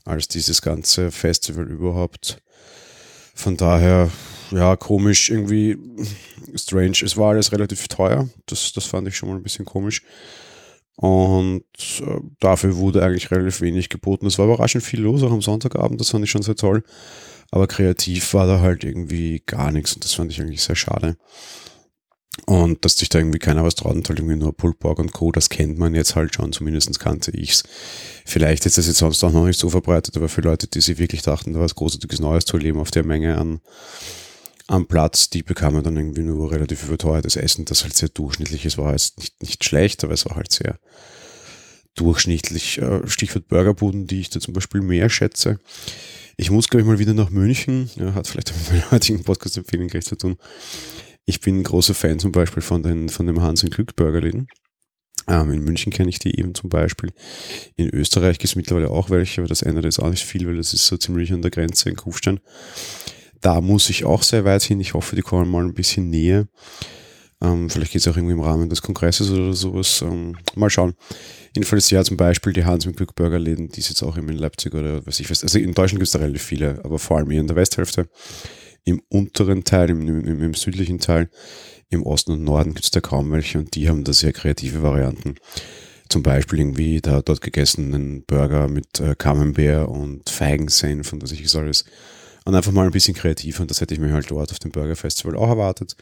als 0.08 0.28
dieses 0.28 0.62
ganze 0.62 1.12
Festival 1.12 1.70
überhaupt. 1.70 2.42
Von 3.36 3.58
daher, 3.58 4.10
ja, 4.52 4.76
komisch, 4.76 5.30
irgendwie 5.30 5.78
strange. 6.56 6.98
Es 7.04 7.18
war 7.18 7.32
alles 7.32 7.52
relativ 7.52 7.88
teuer. 7.88 8.28
Das, 8.46 8.72
das 8.74 8.86
fand 8.86 9.08
ich 9.08 9.16
schon 9.16 9.30
mal 9.30 9.36
ein 9.36 9.44
bisschen 9.44 9.66
komisch. 9.66 10.02
Und 10.96 11.64
äh, 12.00 12.20
dafür 12.40 12.76
wurde 12.78 13.04
eigentlich 13.04 13.30
relativ 13.30 13.62
wenig 13.62 13.90
geboten. 13.90 14.26
Es 14.26 14.40
war 14.40 14.46
überraschend 14.46 14.84
viel 14.84 15.02
los, 15.02 15.22
auch 15.22 15.32
am 15.32 15.44
Sonntagabend. 15.44 16.02
Das 16.02 16.10
fand 16.10 16.24
ich 16.24 16.32
schon 16.32 16.42
sehr 16.42 16.56
toll. 16.56 16.84
Aber 17.52 17.68
kreativ 17.68 18.34
war 18.34 18.48
da 18.48 18.60
halt 18.62 18.84
irgendwie 18.84 19.44
gar 19.46 19.72
nichts 19.72 19.94
und 19.94 20.04
das 20.04 20.16
fand 20.16 20.32
ich 20.32 20.42
eigentlich 20.42 20.64
sehr 20.64 20.76
schade. 20.76 21.16
Und 22.46 22.86
dass 22.86 22.98
sich 22.98 23.10
da 23.10 23.20
irgendwie 23.20 23.40
keiner 23.40 23.64
was 23.64 23.76
traut 23.76 23.96
und 23.96 24.08
halt 24.08 24.20
irgendwie 24.20 24.38
nur 24.38 24.56
Pullborg 24.56 25.00
und 25.00 25.12
Co., 25.12 25.32
das 25.32 25.50
kennt 25.50 25.78
man 25.78 25.96
jetzt 25.96 26.16
halt 26.16 26.34
schon, 26.34 26.54
zumindest 26.54 27.00
kannte 27.00 27.32
ich's. 27.32 27.64
Vielleicht 28.26 28.66
ist 28.66 28.78
das 28.78 28.88
jetzt 28.88 29.00
sonst 29.00 29.24
auch 29.24 29.32
noch 29.32 29.46
nicht 29.46 29.60
so 29.60 29.70
verbreitet, 29.70 30.16
aber 30.16 30.30
für 30.30 30.42
Leute, 30.42 30.68
die 30.68 30.80
sich 30.80 30.98
wirklich 30.98 31.24
dachten, 31.24 31.54
da 31.54 31.60
was 31.60 31.76
Großartiges 31.76 32.20
Neues 32.20 32.46
zu 32.46 32.58
erleben 32.58 32.80
auf 32.80 32.92
der 32.92 33.06
Menge 33.06 33.38
an, 33.38 33.60
am 34.68 34.86
Platz, 34.86 35.30
die 35.30 35.44
bekamen 35.44 35.84
dann 35.84 35.98
irgendwie 35.98 36.22
nur 36.22 36.52
relativ 36.52 36.84
überteuertes 36.84 37.38
Essen, 37.38 37.66
das 37.66 37.84
halt 37.84 37.96
sehr 37.96 38.10
durchschnittliches 38.10 38.78
war. 38.78 38.92
Jetzt 38.92 39.18
nicht, 39.18 39.42
nicht 39.42 39.64
schlecht, 39.64 40.04
aber 40.04 40.14
es 40.14 40.26
war 40.26 40.36
halt 40.36 40.52
sehr 40.52 40.78
durchschnittlich. 41.96 42.80
Äh, 42.80 43.08
Stichwort 43.08 43.48
Burgerbuden, 43.48 44.08
die 44.08 44.20
ich 44.20 44.30
da 44.30 44.40
zum 44.40 44.54
Beispiel 44.54 44.82
mehr 44.82 45.10
schätze. 45.10 45.60
Ich 46.36 46.52
muss, 46.52 46.68
glaube 46.68 46.82
ich, 46.82 46.88
mal 46.88 47.00
wieder 47.00 47.14
nach 47.14 47.30
München. 47.30 47.90
Ja, 47.96 48.14
hat 48.14 48.28
vielleicht 48.28 48.54
mit 48.72 48.72
meiner 48.72 48.92
heutigen 48.92 49.24
Podcast-Empfehlung 49.24 49.88
gleich 49.88 50.06
zu 50.06 50.16
tun. 50.16 50.38
Ich 51.30 51.42
bin 51.42 51.62
großer 51.62 51.94
Fan 51.94 52.20
zum 52.20 52.32
Beispiel 52.32 52.64
von, 52.64 52.82
den, 52.84 53.10
von 53.10 53.28
dem 53.28 53.42
Hans- 53.42 53.62
und 53.62 53.74
Glück-Burgerläden. 53.74 54.48
Ähm, 55.28 55.52
in 55.52 55.62
München 55.62 55.92
kenne 55.92 56.10
ich 56.10 56.20
die 56.20 56.40
eben 56.40 56.56
zum 56.56 56.70
Beispiel. 56.70 57.12
In 57.76 57.94
Österreich 57.94 58.40
gibt 58.40 58.50
es 58.50 58.56
mittlerweile 58.56 58.90
auch 58.90 59.10
welche, 59.10 59.42
aber 59.42 59.50
das 59.50 59.62
ändert 59.62 59.84
jetzt 59.84 60.00
auch 60.00 60.10
nicht 60.10 60.24
viel, 60.24 60.48
weil 60.48 60.56
das 60.56 60.74
ist 60.74 60.88
so 60.88 60.96
ziemlich 60.96 61.34
an 61.34 61.42
der 61.42 61.52
Grenze 61.52 61.90
in 61.90 61.98
Kufstein. 61.98 62.40
Da 63.42 63.60
muss 63.60 63.90
ich 63.90 64.06
auch 64.06 64.24
sehr 64.24 64.46
weit 64.46 64.64
hin. 64.64 64.80
Ich 64.80 64.94
hoffe, 64.94 65.18
die 65.18 65.22
kommen 65.22 65.52
mal 65.52 65.66
ein 65.66 65.74
bisschen 65.74 66.10
näher. 66.10 66.48
Ähm, 67.42 67.70
vielleicht 67.70 67.92
geht 67.92 68.02
es 68.02 68.08
auch 68.08 68.16
irgendwie 68.16 68.34
im 68.34 68.42
Rahmen 68.42 68.70
des 68.70 68.82
Kongresses 68.82 69.30
oder 69.30 69.52
sowas. 69.52 70.02
Ähm, 70.02 70.38
mal 70.56 70.70
schauen. 70.70 70.94
Jedenfalls 71.54 71.90
ja 71.90 72.06
zum 72.06 72.16
Beispiel 72.16 72.54
die 72.54 72.64
Hans 72.64 72.86
mit 72.86 72.96
Glück 72.96 73.16
Burgerläden, 73.16 73.68
die 73.68 73.82
ist 73.82 73.90
jetzt 73.90 74.02
auch 74.02 74.16
in 74.16 74.30
Leipzig 74.30 74.74
oder 74.74 75.06
was 75.06 75.20
ich 75.20 75.30
weiß. 75.30 75.44
Also 75.44 75.60
in 75.60 75.74
Deutschland 75.74 76.00
gibt 76.00 76.08
es 76.08 76.14
da 76.14 76.20
relativ 76.20 76.44
viele, 76.44 76.80
aber 76.86 77.00
vor 77.00 77.18
allem 77.18 77.30
hier 77.30 77.42
in 77.42 77.48
der 77.48 77.58
Westhälfte. 77.58 78.08
Im 78.88 79.02
unteren 79.10 79.66
Teil, 79.66 79.90
im, 79.90 80.08
im, 80.08 80.42
im 80.42 80.54
südlichen 80.54 81.00
Teil, 81.00 81.30
im 81.90 82.04
Osten 82.04 82.32
und 82.32 82.44
Norden 82.46 82.74
gibt 82.74 82.86
es 82.86 82.92
da 82.92 83.02
kaum 83.02 83.32
welche 83.32 83.60
und 83.60 83.76
die 83.76 83.90
haben 83.90 84.06
da 84.06 84.14
sehr 84.14 84.32
kreative 84.32 84.82
Varianten. 84.82 85.36
Zum 86.08 86.24
Beispiel 86.24 86.60
irgendwie 86.60 87.02
da 87.02 87.22
dort 87.22 87.42
gegessen 87.42 87.94
einen 87.94 88.24
Burger 88.24 88.70
mit 88.70 89.02
äh, 89.02 89.14
Camembert 89.18 89.90
und 89.90 90.30
Feigensenf 90.30 91.12
und 91.12 91.22
was 91.22 91.34
ich 91.34 91.54
alles. 91.54 91.84
Und 92.46 92.56
einfach 92.56 92.72
mal 92.72 92.86
ein 92.86 92.92
bisschen 92.92 93.14
kreativ 93.14 93.60
und 93.60 93.70
das 93.70 93.82
hätte 93.82 93.94
ich 93.94 94.00
mir 94.00 94.14
halt 94.14 94.32
dort 94.32 94.52
auf 94.52 94.60
dem 94.60 94.72
Burger 94.72 94.96
Festival 94.96 95.36
auch 95.36 95.50
erwartet. 95.50 95.98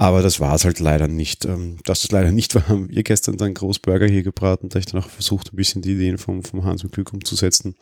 Aber 0.00 0.22
das 0.22 0.38
war 0.38 0.54
es 0.54 0.64
halt 0.64 0.78
leider 0.78 1.08
nicht. 1.08 1.44
Ähm, 1.44 1.78
dass 1.84 2.02
das 2.02 2.12
leider 2.12 2.30
nicht 2.30 2.54
war, 2.54 2.68
haben 2.68 2.88
wir 2.88 3.02
gestern 3.02 3.36
dann 3.36 3.54
Großburger 3.54 4.06
hier 4.06 4.22
gebraten. 4.22 4.68
Da 4.68 4.78
ich 4.78 4.86
dann 4.86 5.02
auch 5.02 5.10
versucht, 5.10 5.52
ein 5.52 5.56
bisschen 5.56 5.82
die 5.82 5.94
Ideen 5.94 6.16
vom, 6.16 6.44
vom 6.44 6.64
Hans 6.64 6.84
und 6.84 6.92
Glück 6.92 7.12
umzusetzen. 7.12 7.74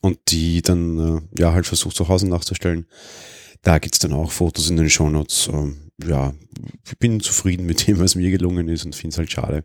Und 0.00 0.18
die 0.28 0.62
dann, 0.62 1.18
äh, 1.34 1.40
ja, 1.40 1.52
halt 1.52 1.66
versucht 1.66 1.96
zu 1.96 2.08
Hause 2.08 2.26
nachzustellen. 2.28 2.86
Da 3.62 3.78
gibt's 3.78 3.98
dann 3.98 4.14
auch 4.14 4.30
Fotos 4.30 4.70
in 4.70 4.76
den 4.76 4.88
Shownotes. 4.88 5.48
Ähm, 5.52 5.90
ja, 6.02 6.32
ich 6.86 6.98
bin 6.98 7.20
zufrieden 7.20 7.66
mit 7.66 7.86
dem, 7.86 7.98
was 7.98 8.14
mir 8.14 8.30
gelungen 8.30 8.68
ist 8.68 8.84
und 8.84 8.96
finde 8.96 9.14
es 9.14 9.18
halt 9.18 9.30
schade, 9.30 9.64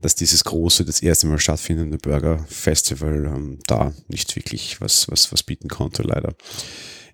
dass 0.00 0.14
dieses 0.14 0.44
große, 0.44 0.84
das 0.84 1.00
erste 1.00 1.26
Mal 1.26 1.38
stattfindende 1.38 1.98
Burger 1.98 2.44
Festival 2.48 3.32
ähm, 3.34 3.58
da 3.66 3.94
nicht 4.08 4.36
wirklich 4.36 4.80
was, 4.80 5.10
was, 5.10 5.32
was 5.32 5.42
bieten 5.42 5.68
konnte, 5.68 6.02
leider. 6.02 6.34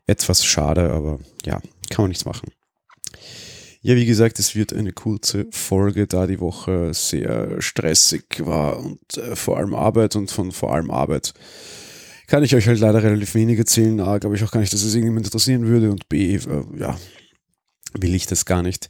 Etwas 0.06 0.44
schade, 0.44 0.90
aber 0.90 1.20
ja, 1.44 1.60
kann 1.90 2.04
man 2.04 2.08
nichts 2.08 2.24
machen. 2.24 2.50
Ja, 3.84 3.96
wie 3.96 4.06
gesagt, 4.06 4.38
es 4.38 4.54
wird 4.54 4.72
eine 4.72 4.92
kurze 4.92 5.46
Folge, 5.50 6.06
da 6.06 6.28
die 6.28 6.38
Woche 6.38 6.94
sehr 6.94 7.60
stressig 7.60 8.24
war 8.38 8.78
und 8.78 9.16
äh, 9.16 9.34
vor 9.34 9.58
allem 9.58 9.74
Arbeit 9.74 10.14
und 10.14 10.30
von 10.30 10.52
vor 10.52 10.72
allem 10.72 10.90
Arbeit 10.90 11.34
kann 12.32 12.44
ich 12.44 12.54
euch 12.54 12.66
halt 12.66 12.80
leider 12.80 13.02
relativ 13.02 13.34
wenig 13.34 13.58
erzählen. 13.58 14.00
A, 14.00 14.16
glaube 14.16 14.36
ich 14.36 14.42
auch 14.42 14.50
gar 14.50 14.60
nicht, 14.60 14.72
dass 14.72 14.82
es 14.82 14.94
irgendjemand 14.94 15.26
interessieren 15.26 15.66
würde 15.66 15.90
und 15.90 16.08
B, 16.08 16.36
äh, 16.36 16.64
ja, 16.78 16.98
will 17.92 18.14
ich 18.14 18.24
das 18.24 18.46
gar 18.46 18.62
nicht. 18.62 18.88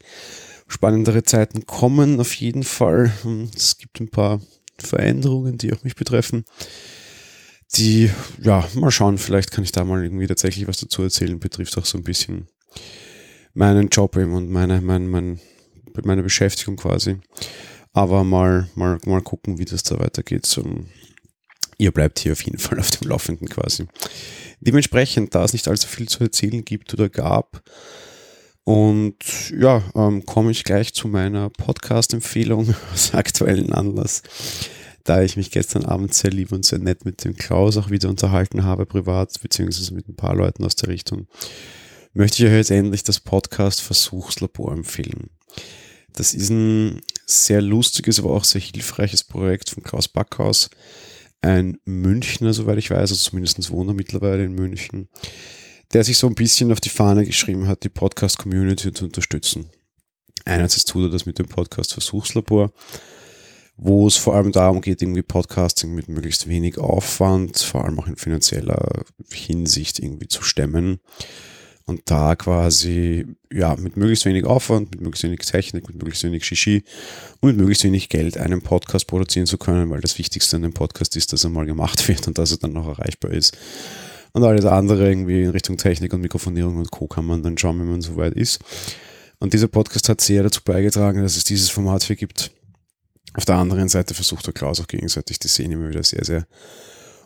Spannendere 0.69 1.25
Zeiten 1.25 1.67
kommen 1.67 2.21
auf 2.21 2.35
jeden 2.35 2.63
Fall. 2.63 3.13
Es 3.57 3.79
gibt 3.79 3.99
ein 3.99 4.11
paar 4.11 4.41
Veränderungen, 4.79 5.59
die 5.59 5.73
auch 5.73 5.83
mich 5.83 5.97
betreffen. 5.97 6.45
Die, 7.75 8.11
ja, 8.41 8.65
mal 8.75 8.93
schauen, 8.93 9.19
vielleicht 9.19 9.51
kann 9.51 9.65
ich 9.65 9.73
da 9.73 9.85
mal 9.85 10.05
irgendwie 10.05 10.29
tatsächlich 10.29 10.69
was 10.69 10.77
dazu 10.77 11.03
erzählen. 11.03 11.41
Betrifft 11.41 11.77
auch 11.77 11.85
so 11.85 11.99
ein 11.99 12.05
bisschen 12.05 12.47
meinen 13.55 13.89
Job 13.89 14.17
eben 14.19 14.35
und 14.35 14.53
meine, 14.53 14.81
mein, 14.81 15.09
mein, 15.09 15.41
meine 16.05 16.23
Beschäftigung 16.23 16.77
quasi. 16.77 17.17
Aber 17.93 18.23
mal, 18.23 18.69
mal, 18.77 19.01
mal 19.05 19.21
gucken, 19.21 19.59
wie 19.59 19.65
das 19.65 19.83
da 19.83 19.99
weitergeht. 19.99 20.47
So, 20.47 20.63
ihr 21.83 21.91
bleibt 21.91 22.21
hier 22.21 22.33
auf 22.33 22.43
jeden 22.43 22.59
Fall 22.59 22.79
auf 22.79 22.91
dem 22.91 23.09
Laufenden 23.09 23.49
quasi. 23.49 23.87
Dementsprechend, 24.61 25.35
da 25.35 25.45
es 25.45 25.53
nicht 25.53 25.67
allzu 25.67 25.89
viel 25.89 26.09
zu 26.09 26.21
erzählen 26.21 26.65
gibt 26.65 26.95
oder 26.95 27.09
gab, 27.09 27.63
und 28.65 29.17
ja, 29.51 29.83
ähm, 29.97 30.25
komme 30.25 30.53
ich 30.53 30.63
gleich 30.63 30.95
zu 30.95 31.09
meiner 31.09 31.51
Podcast-Empfehlung 31.51 32.73
aus 32.93 33.13
aktuellen 33.13 33.73
Anlass. 33.73 34.23
Da 35.03 35.21
ich 35.21 35.37
mich 35.37 35.51
gestern 35.51 35.85
Abend 35.85 36.15
sehr 36.15 36.31
lieb 36.31 36.53
und 36.53 36.65
sehr 36.65 36.79
nett 36.79 37.05
mit 37.05 37.25
dem 37.25 37.35
Klaus 37.35 37.77
auch 37.77 37.91
wieder 37.91 38.09
unterhalten 38.09 38.63
habe, 38.63 38.87
privat, 38.87 39.37
beziehungsweise 39.43 39.93
mit 39.93 40.09
ein 40.09 40.15
paar 40.15 40.37
Leuten 40.37 40.65
aus 40.65 40.77
der 40.77 40.91
Richtung, 40.91 41.27
möchte 42.13 42.41
ich 42.41 42.49
euch 42.49 42.55
jetzt 42.55 42.71
endlich 42.71 43.03
das 43.03 43.19
Podcast 43.19 43.81
Versuchslabor 43.81 44.71
empfehlen. 44.73 45.31
Das 46.13 46.33
ist 46.33 46.51
ein 46.51 47.01
sehr 47.27 47.63
lustiges, 47.63 48.21
aber 48.21 48.31
auch 48.31 48.45
sehr 48.45 48.61
hilfreiches 48.61 49.25
Projekt 49.25 49.71
von 49.71 49.83
Klaus 49.83 50.07
Backhaus. 50.07 50.71
Ein 51.43 51.79
Münchner, 51.85 52.55
soweit 52.55 52.79
ich 52.79 52.91
weiß, 52.91 53.11
also 53.11 53.17
zumindest 53.17 53.71
wohnt 53.71 53.91
er 53.91 53.95
mittlerweile 53.95 54.45
in 54.45 54.55
München, 54.55 55.09
der 55.93 56.05
sich 56.05 56.17
so 56.17 56.29
ein 56.29 56.37
bisschen 56.37 56.71
auf 56.71 56.81
die 56.81 56.89
Fahne 56.89 57.27
geschrieben 57.27 57.67
hat, 57.67 57.83
die 57.83 57.89
Podcast-Community 57.89 58.93
zu 58.93 59.07
unterstützen. 59.07 59.69
Einerseits 60.45 60.85
tut 60.85 61.05
er 61.05 61.11
das 61.11 61.27
mit 61.27 61.39
dem 61.39 61.47
Podcast 61.47 61.93
Versuchslabor, 61.93 62.73
wo 63.77 64.07
es 64.07 64.17
vor 64.17 64.35
allem 64.37 64.53
darum 64.53 64.81
geht, 64.81 65.03
irgendwie 65.03 65.23
Podcasting 65.23 65.95
mit 65.95 66.09
möglichst 66.09 66.49
wenig 66.49 66.79
Aufwand, 66.79 67.59
vor 67.59 67.85
allem 67.85 67.99
auch 67.99 68.07
in 68.07 68.17
finanzieller 68.17 69.05
Hinsicht 69.33 69.99
irgendwie 69.99 70.29
zu 70.29 70.43
stemmen 70.43 71.01
und 71.87 72.03
da 72.07 72.37
quasi, 72.37 73.27
ja, 73.53 73.75
mit 73.77 73.97
möglichst 73.97 74.25
wenig 74.25 74.45
Aufwand, 74.45 74.91
mit 74.91 75.01
möglichst 75.01 75.25
wenig 75.25 75.41
Technik, 75.41 75.89
mit 75.89 75.97
möglichst 75.97 76.25
wenig 76.25 76.45
Shishi 76.45 76.85
und 77.41 77.49
mit 77.49 77.57
möglichst 77.57 77.85
wenig 77.85 78.09
Geld 78.09 78.37
einen 78.37 78.63
Podcast 78.63 79.07
produzieren 79.07 79.47
zu 79.47 79.59
können, 79.59 79.91
weil 79.91 80.01
das 80.01 80.19
Wichtigste 80.19 80.57
an 80.57 80.63
dem 80.63 80.73
Podcast 80.73 81.17
ist, 81.17 81.33
dass 81.33 81.45
er 81.45 81.51
mal 81.51 81.67
gemacht 81.67 82.07
wird 82.09 82.27
und 82.29 82.39
dass 82.39 82.53
er 82.53 82.59
dann 82.59 82.73
noch 82.73 82.87
erreichbar 82.87 83.33
ist. 83.33 83.57
Und 84.33 84.45
alles 84.45 84.65
andere 84.65 85.09
irgendwie 85.09 85.43
in 85.43 85.51
Richtung 85.51 85.77
Technik 85.77 86.13
und 86.15 86.23
Mikrofonierung 86.23 86.77
und 86.79 86.91
Co. 86.91 87.07
kann 87.07 87.27
man 87.27 87.43
dann 87.43 87.59
schauen, 87.59 87.79
wenn 87.81 87.91
man 87.91 88.01
soweit 88.01 88.33
ist. 88.35 88.61
Und 89.39 89.53
dieser 89.53 89.69
Podcast 89.69 90.09
hat 90.09 90.21
sehr 90.21 90.43
dazu 90.43 90.61
beigetragen, 90.65 91.23
dass 91.23 91.37
es 91.37 91.45
dieses 91.45 91.69
Format 91.69 92.05
hier 92.05 92.17
gibt. 92.17 92.51
Auf 93.35 93.45
der 93.45 93.57
anderen 93.57 93.89
Seite 93.89 94.15
versucht 94.15 94.47
der 94.47 94.55
Klaus 94.55 94.81
auch 94.81 94.87
gegenseitig 94.87 95.39
die 95.39 95.49
Szene 95.49 95.75
immer 95.75 95.91
wieder 95.91 96.03
sehr, 96.03 96.25
sehr 96.25 96.47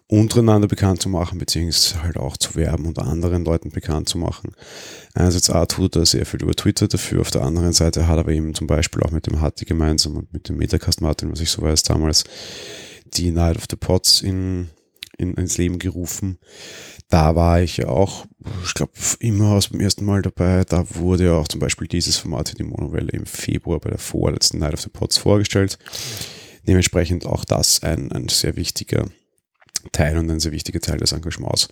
untereinander 0.09 0.69
bekannt 0.69 1.03
zu 1.03 1.09
machen, 1.09 1.39
beziehungsweise 1.39 2.03
halt 2.03 2.17
auch 2.17 2.37
zu 2.37 2.55
werben 2.55 2.87
und 2.87 2.99
anderen 2.99 3.45
Leuten 3.45 3.71
bekannt 3.71 4.09
zu 4.09 4.19
machen. 4.19 4.53
Einerseits 5.15 5.51
A 5.51 5.67
tut 5.67 5.97
er 5.97 6.07
sehr 6.07 6.27
viel 6.27 6.43
über 6.43 6.55
Twitter 6.55 6.87
dafür, 6.87 7.21
auf 7.21 7.31
der 7.31 7.43
anderen 7.43 7.73
Seite 7.73 8.07
hat 8.07 8.17
er 8.17 8.21
aber 8.21 8.33
eben 8.33 8.55
zum 8.55 8.67
Beispiel 8.69 9.03
auch 9.03 9.11
mit 9.11 9.27
dem 9.27 9.41
Hatti 9.41 9.65
gemeinsam 9.65 10.17
und 10.17 10.33
mit 10.33 10.49
dem 10.49 10.59
Metacast 10.59 11.01
Martin, 11.01 11.33
was 11.33 11.41
ich 11.41 11.51
so 11.51 11.63
weiß, 11.63 11.83
damals 11.83 12.25
die 13.07 13.33
Night 13.33 13.57
of 13.57 13.65
the 13.69 13.77
Pots 13.77 14.23
in, 14.23 14.71
in, 15.19 15.35
ins 15.35 15.59
Leben 15.59 15.79
gerufen. 15.81 16.39
Da 17.09 17.35
war 17.35 17.61
ich 17.61 17.79
ja 17.79 17.89
auch, 17.89 18.27
ich 18.65 18.75
glaube, 18.75 18.93
immer 19.19 19.53
aus 19.53 19.71
dem 19.71 19.81
ersten 19.81 20.05
Mal 20.05 20.23
dabei. 20.23 20.65
Da 20.65 20.85
wurde 20.95 21.27
ja 21.27 21.33
auch 21.35 21.49
zum 21.49 21.61
Beispiel 21.61 21.87
dieses 21.87 22.17
Format 22.17 22.49
für 22.49 22.57
die 22.57 22.65
Monowelle 22.65 23.11
im 23.11 23.27
Februar 23.27 23.81
bei 23.81 23.91
der 23.91 23.99
vorletzten 23.99 24.59
Night 24.59 24.75
of 24.75 24.81
the 24.81 24.89
Pots 24.89 25.17
vorgestellt. 25.17 25.79
Dementsprechend 26.67 27.27
auch 27.27 27.45
das 27.45 27.83
ein, 27.83 28.11
ein 28.11 28.29
sehr 28.29 28.57
wichtiger 28.57 29.07
Teil 29.93 30.19
und 30.19 30.31
ein 30.31 30.41
sehr 30.41 30.53
wichtiger 30.53 30.81
Teil 30.81 30.99
des 30.99 31.13
Engagements. 31.13 31.69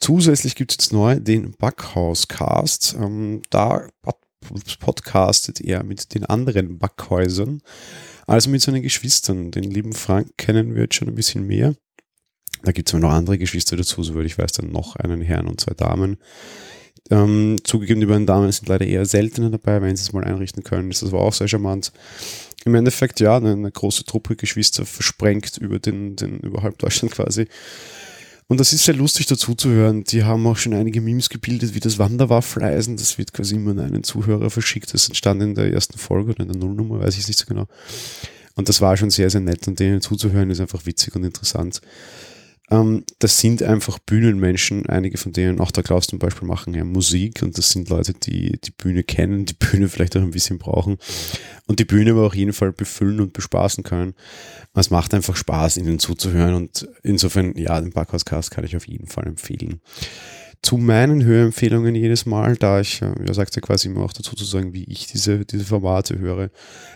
Zusätzlich 0.00 0.54
gibt 0.54 0.72
es 0.72 0.76
jetzt 0.76 0.92
neu 0.92 1.18
den 1.20 1.52
Backhaus-Cast. 1.52 2.96
Ähm, 3.00 3.42
da 3.50 3.88
podcastet 4.80 5.60
er 5.60 5.82
mit 5.82 6.14
den 6.14 6.24
anderen 6.24 6.78
Backhäusern, 6.78 7.60
also 8.26 8.50
mit 8.50 8.62
seinen 8.62 8.82
Geschwistern. 8.82 9.50
Den 9.50 9.64
lieben 9.64 9.92
Frank 9.92 10.36
kennen 10.36 10.74
wir 10.74 10.82
jetzt 10.82 10.94
schon 10.94 11.08
ein 11.08 11.14
bisschen 11.14 11.46
mehr. 11.46 11.74
Da 12.62 12.72
gibt 12.72 12.88
es 12.88 12.98
noch 12.98 13.10
andere 13.10 13.38
Geschwister 13.38 13.76
dazu, 13.76 14.02
soweit 14.02 14.26
ich 14.26 14.38
weiß, 14.38 14.52
dann 14.52 14.70
noch 14.70 14.96
einen 14.96 15.20
Herrn 15.20 15.46
und 15.46 15.60
zwei 15.60 15.74
Damen. 15.74 16.18
Ähm, 17.10 17.56
zugegeben, 17.62 18.00
die 18.00 18.06
beiden 18.06 18.26
Damen 18.26 18.50
sind 18.50 18.68
leider 18.68 18.86
eher 18.86 19.06
seltener 19.06 19.50
dabei, 19.50 19.80
wenn 19.80 19.94
sie 19.96 20.02
es 20.02 20.12
mal 20.12 20.24
einrichten 20.24 20.64
können. 20.64 20.90
Das 20.90 21.12
war 21.12 21.20
auch 21.20 21.32
sehr 21.32 21.48
charmant 21.48 21.92
im 22.66 22.74
Endeffekt 22.74 23.20
ja 23.20 23.36
eine, 23.36 23.52
eine 23.52 23.70
große 23.70 24.04
Truppe 24.04 24.34
Geschwister 24.34 24.84
versprengt 24.84 25.56
über 25.58 25.78
den, 25.78 26.16
den 26.16 26.40
über 26.40 26.62
halb 26.62 26.78
Deutschland 26.78 27.14
quasi. 27.14 27.46
Und 28.48 28.60
das 28.60 28.72
ist 28.72 28.84
sehr 28.84 28.94
lustig 28.94 29.26
dazu 29.26 29.54
zu 29.54 29.70
hören. 29.70 30.04
Die 30.04 30.24
haben 30.24 30.46
auch 30.46 30.56
schon 30.56 30.74
einige 30.74 31.00
Memes 31.00 31.28
gebildet, 31.28 31.74
wie 31.74 31.80
das 31.80 31.98
Wanderwaffeleisen. 31.98 32.96
Das 32.96 33.18
wird 33.18 33.32
quasi 33.32 33.54
immer 33.54 33.70
an 33.70 33.80
einen 33.80 34.04
Zuhörer 34.04 34.50
verschickt. 34.50 34.92
Das 34.94 35.08
entstand 35.08 35.42
in 35.42 35.54
der 35.54 35.72
ersten 35.72 35.98
Folge 35.98 36.32
oder 36.32 36.40
in 36.40 36.48
der 36.48 36.56
Nullnummer, 36.56 37.00
weiß 37.00 37.16
ich 37.18 37.26
nicht 37.26 37.38
so 37.38 37.46
genau. 37.46 37.66
Und 38.54 38.68
das 38.68 38.80
war 38.80 38.96
schon 38.96 39.10
sehr, 39.10 39.30
sehr 39.30 39.40
nett. 39.40 39.66
Und 39.68 39.78
denen 39.78 40.00
zuzuhören 40.00 40.50
ist 40.50 40.60
einfach 40.60 40.86
witzig 40.86 41.14
und 41.14 41.24
interessant. 41.24 41.80
Ähm, 42.70 43.04
das 43.18 43.38
sind 43.38 43.62
einfach 43.62 43.98
Bühnenmenschen. 43.98 44.86
Einige 44.86 45.18
von 45.18 45.32
denen, 45.32 45.60
auch 45.60 45.70
der 45.70 45.84
Klaus 45.84 46.06
zum 46.06 46.18
Beispiel, 46.18 46.48
machen 46.48 46.74
ja 46.74 46.84
Musik 46.84 47.42
und 47.42 47.56
das 47.56 47.70
sind 47.70 47.88
Leute, 47.88 48.12
die 48.14 48.58
die 48.60 48.72
Bühne 48.72 49.02
kennen, 49.02 49.46
die 49.46 49.54
Bühne 49.58 49.88
vielleicht 49.88 50.16
auch 50.16 50.22
ein 50.22 50.32
bisschen 50.32 50.58
brauchen 50.58 50.98
und 51.66 51.78
die 51.78 51.84
Bühne 51.84 52.12
aber 52.12 52.26
auf 52.26 52.34
jeden 52.34 52.52
Fall 52.52 52.72
befüllen 52.72 53.20
und 53.20 53.32
bespaßen 53.32 53.84
können. 53.84 54.14
Es 54.74 54.90
macht 54.90 55.14
einfach 55.14 55.36
Spaß, 55.36 55.76
ihnen 55.78 55.98
zuzuhören 55.98 56.54
und 56.54 56.88
insofern, 57.02 57.56
ja, 57.56 57.80
den 57.80 57.92
Backhauscast 57.92 58.50
kann 58.50 58.64
ich 58.64 58.76
auf 58.76 58.86
jeden 58.86 59.06
Fall 59.06 59.26
empfehlen. 59.26 59.80
Zu 60.62 60.78
meinen 60.78 61.24
Hörempfehlungen 61.24 61.94
jedes 61.94 62.26
Mal, 62.26 62.56
da 62.56 62.80
ich, 62.80 63.00
äh, 63.00 63.12
ja, 63.24 63.32
sagt 63.34 63.54
ja 63.54 63.62
quasi 63.62 63.88
immer 63.88 64.02
auch 64.02 64.12
dazu 64.12 64.34
zu 64.34 64.44
sagen, 64.44 64.72
wie 64.72 64.84
ich 64.84 65.06
diese, 65.06 65.44
diese 65.44 65.64
Formate 65.64 66.18
höre. 66.18 66.50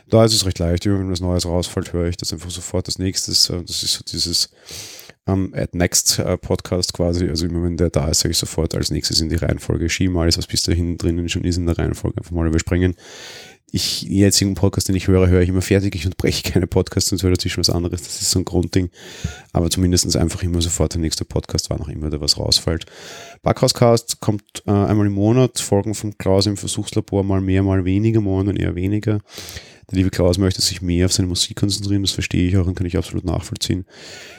Da 0.08 0.24
ist 0.24 0.34
es 0.34 0.44
recht 0.44 0.58
leicht, 0.58 0.86
wenn 0.86 1.10
was 1.10 1.20
Neues 1.20 1.46
rausfällt, 1.46 1.92
höre 1.92 2.08
ich 2.08 2.16
das 2.16 2.32
einfach 2.32 2.50
sofort 2.50 2.86
als 2.86 2.98
nächstes. 2.98 3.48
Äh, 3.48 3.62
das 3.62 3.82
ist 3.84 3.94
so 3.94 4.04
dieses, 4.04 4.50
ähm, 5.26 5.52
at 5.54 5.74
Next 5.74 6.18
äh, 6.18 6.36
Podcast 6.38 6.92
quasi. 6.92 7.28
Also 7.28 7.46
immer 7.46 7.62
wenn 7.62 7.76
der 7.76 7.90
da 7.90 8.08
ist, 8.08 8.20
sage 8.20 8.32
ich 8.32 8.38
sofort 8.38 8.74
als 8.74 8.90
nächstes 8.90 9.20
in 9.20 9.28
die 9.28 9.36
Reihenfolge 9.36 9.88
schieben. 9.88 10.16
Alles, 10.16 10.38
was 10.38 10.46
bis 10.46 10.62
dahin 10.62 10.98
drinnen 10.98 11.28
schon 11.28 11.44
ist 11.44 11.56
in 11.56 11.66
der 11.66 11.78
Reihenfolge, 11.78 12.18
einfach 12.18 12.32
mal 12.32 12.46
überspringen. 12.46 12.94
Ich, 13.72 14.02
jetzigen 14.02 14.54
Podcast, 14.54 14.88
den 14.88 14.96
ich 14.96 15.06
höre, 15.06 15.28
höre 15.28 15.42
ich 15.42 15.48
immer 15.48 15.62
fertig. 15.62 15.94
Ich 15.94 16.04
unterbreche 16.04 16.50
keine 16.50 16.66
Podcasts 16.66 17.12
und 17.12 17.22
höre 17.22 17.30
dazwischen 17.30 17.60
was 17.60 17.70
anderes. 17.70 18.02
Das 18.02 18.20
ist 18.20 18.30
so 18.32 18.40
ein 18.40 18.44
Grundding. 18.44 18.90
Aber 19.52 19.70
zumindest 19.70 20.16
einfach 20.16 20.42
immer 20.42 20.60
sofort 20.60 20.94
der 20.94 21.00
nächste 21.00 21.24
Podcast, 21.24 21.70
wann 21.70 21.80
auch 21.80 21.88
immer 21.88 22.10
da 22.10 22.20
was 22.20 22.36
rausfällt. 22.36 22.86
Backhauscast 23.42 24.20
kommt 24.20 24.64
äh, 24.66 24.72
einmal 24.72 25.06
im 25.06 25.12
Monat. 25.12 25.60
Folgen 25.60 25.94
von 25.94 26.18
Klaus 26.18 26.46
im 26.46 26.56
Versuchslabor 26.56 27.22
mal 27.22 27.40
mehr, 27.40 27.62
mal 27.62 27.84
weniger, 27.84 28.20
momentan 28.20 28.56
eher 28.56 28.74
weniger. 28.74 29.20
Der 29.90 29.99
liebe 29.99 30.11
Klaus 30.11 30.38
möchte 30.38 30.62
sich 30.62 30.82
mehr 30.82 31.06
auf 31.06 31.12
seine 31.12 31.28
Musik 31.28 31.56
konzentrieren, 31.56 32.02
das 32.02 32.12
verstehe 32.12 32.49
ich 32.49 32.56
auch 32.56 32.66
und 32.66 32.76
kann 32.76 32.87
ich 32.87 32.97
absolut 32.97 33.25
nachvollziehen. 33.25 33.87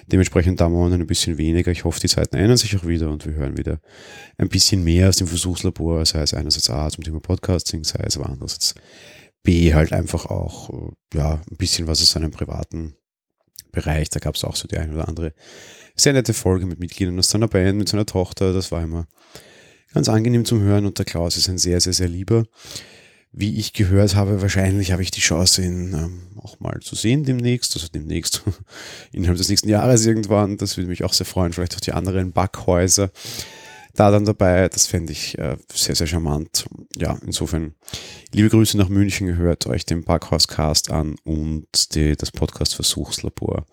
Dementsprechend 0.08 0.62
da 0.62 0.70
momentan 0.70 1.02
ein 1.02 1.08
bisschen 1.08 1.38
weniger. 1.38 1.72
Ich 1.72 1.84
hoffe, 1.84 2.00
die 2.00 2.08
Zeiten 2.08 2.38
ändern 2.38 2.58
sich 2.58 2.76
auch 2.78 2.88
wieder 2.88 3.10
und 3.10 3.26
wir 3.26 3.34
hören 3.34 3.58
wieder 3.58 3.82
ein 4.38 4.48
bisschen 4.48 4.84
mehr 4.84 5.10
aus 5.10 5.18
dem 5.18 5.28
Versuchslabor, 5.28 6.06
sei 6.06 6.22
es 6.22 6.34
einerseits 6.34 6.70
A 6.70 6.90
zum 6.90 7.04
Thema 7.04 7.20
Podcasting, 7.20 7.84
sei 7.84 8.04
es 8.06 8.18
aber 8.18 8.30
andererseits 8.30 8.76
B 9.44 9.74
halt 9.74 9.92
einfach 9.92 10.26
auch, 10.26 10.70
äh, 10.70 11.18
ja, 11.18 11.42
ein 11.50 11.58
bisschen 11.58 11.88
was 11.88 12.02
aus 12.02 12.12
seinem 12.12 12.32
privaten 12.32 12.96
Bereich. 13.72 14.10
Da 14.10 14.20
gab 14.20 14.36
es 14.36 14.44
auch 14.44 14.56
so 14.56 14.68
die 14.68 14.78
eine 14.78 14.94
oder 14.94 15.08
andere 15.08 15.34
sehr 15.96 16.14
nette 16.14 16.34
Folge 16.34 16.66
mit 16.66 16.80
Mitgliedern 16.80 17.20
aus 17.20 17.30
seiner 17.30 17.48
Band, 17.48 17.78
mit 17.78 17.90
seiner 17.90 18.06
Tochter. 18.06 18.54
Das 18.54 18.72
war 18.72 18.84
immer 18.84 19.08
ganz 19.94 20.08
angenehm 20.08 20.46
zum 20.46 20.62
Hören 20.62 20.86
und 20.86 20.98
der 20.98 21.06
Klaus 21.06 21.36
ist 21.36 21.50
ein 21.50 21.58
sehr, 21.58 21.82
sehr, 21.82 21.94
sehr 21.94 22.08
lieber 22.08 22.46
wie 23.34 23.58
ich 23.58 23.74
gehört 23.74 24.16
habe, 24.16 24.42
wahrscheinlich 24.42 24.92
habe 24.92 25.04
ich 25.04 25.12
die 25.12 25.22
Chance, 25.22 25.64
ihn 25.64 25.94
ähm, 25.94 26.22
auch 26.42 26.60
mal 26.60 26.80
zu 26.82 26.96
sehen 26.96 27.24
demnächst, 27.24 27.76
also 27.76 27.88
demnächst 27.88 28.44
innerhalb 29.12 29.38
des 29.38 29.50
nächsten 29.50 29.70
Jahres 29.70 30.06
irgendwann. 30.06 30.58
Das 30.58 30.78
würde 30.78 30.90
mich 30.90 31.04
auch 31.04 31.14
sehr 31.14 31.26
freuen. 31.26 31.54
Vielleicht 31.54 31.76
auch 31.76 31.82
die 31.82 31.94
anderen 31.94 32.34
Backhäuser 32.34 33.10
da 33.94 34.12
dann 34.12 34.26
dabei. 34.26 34.68
Das 34.70 34.88
fände 34.88 35.14
ich 35.14 35.38
äh, 35.38 35.58
sehr, 35.74 35.96
sehr 35.96 36.08
charmant. 36.08 36.66
Ja, 36.96 37.18
insofern 37.26 37.76
liebe 38.34 38.50
Grüße 38.50 38.78
nach 38.78 38.90
München. 38.90 39.36
Hört 39.38 39.66
euch 39.68 39.86
den 39.86 40.04
Backhauscast 40.04 40.92
an 40.92 41.16
und 41.24 41.96
die, 41.96 42.16
das 42.16 42.32
Podcast 42.32 42.76
Versuchslabor. 42.76 43.66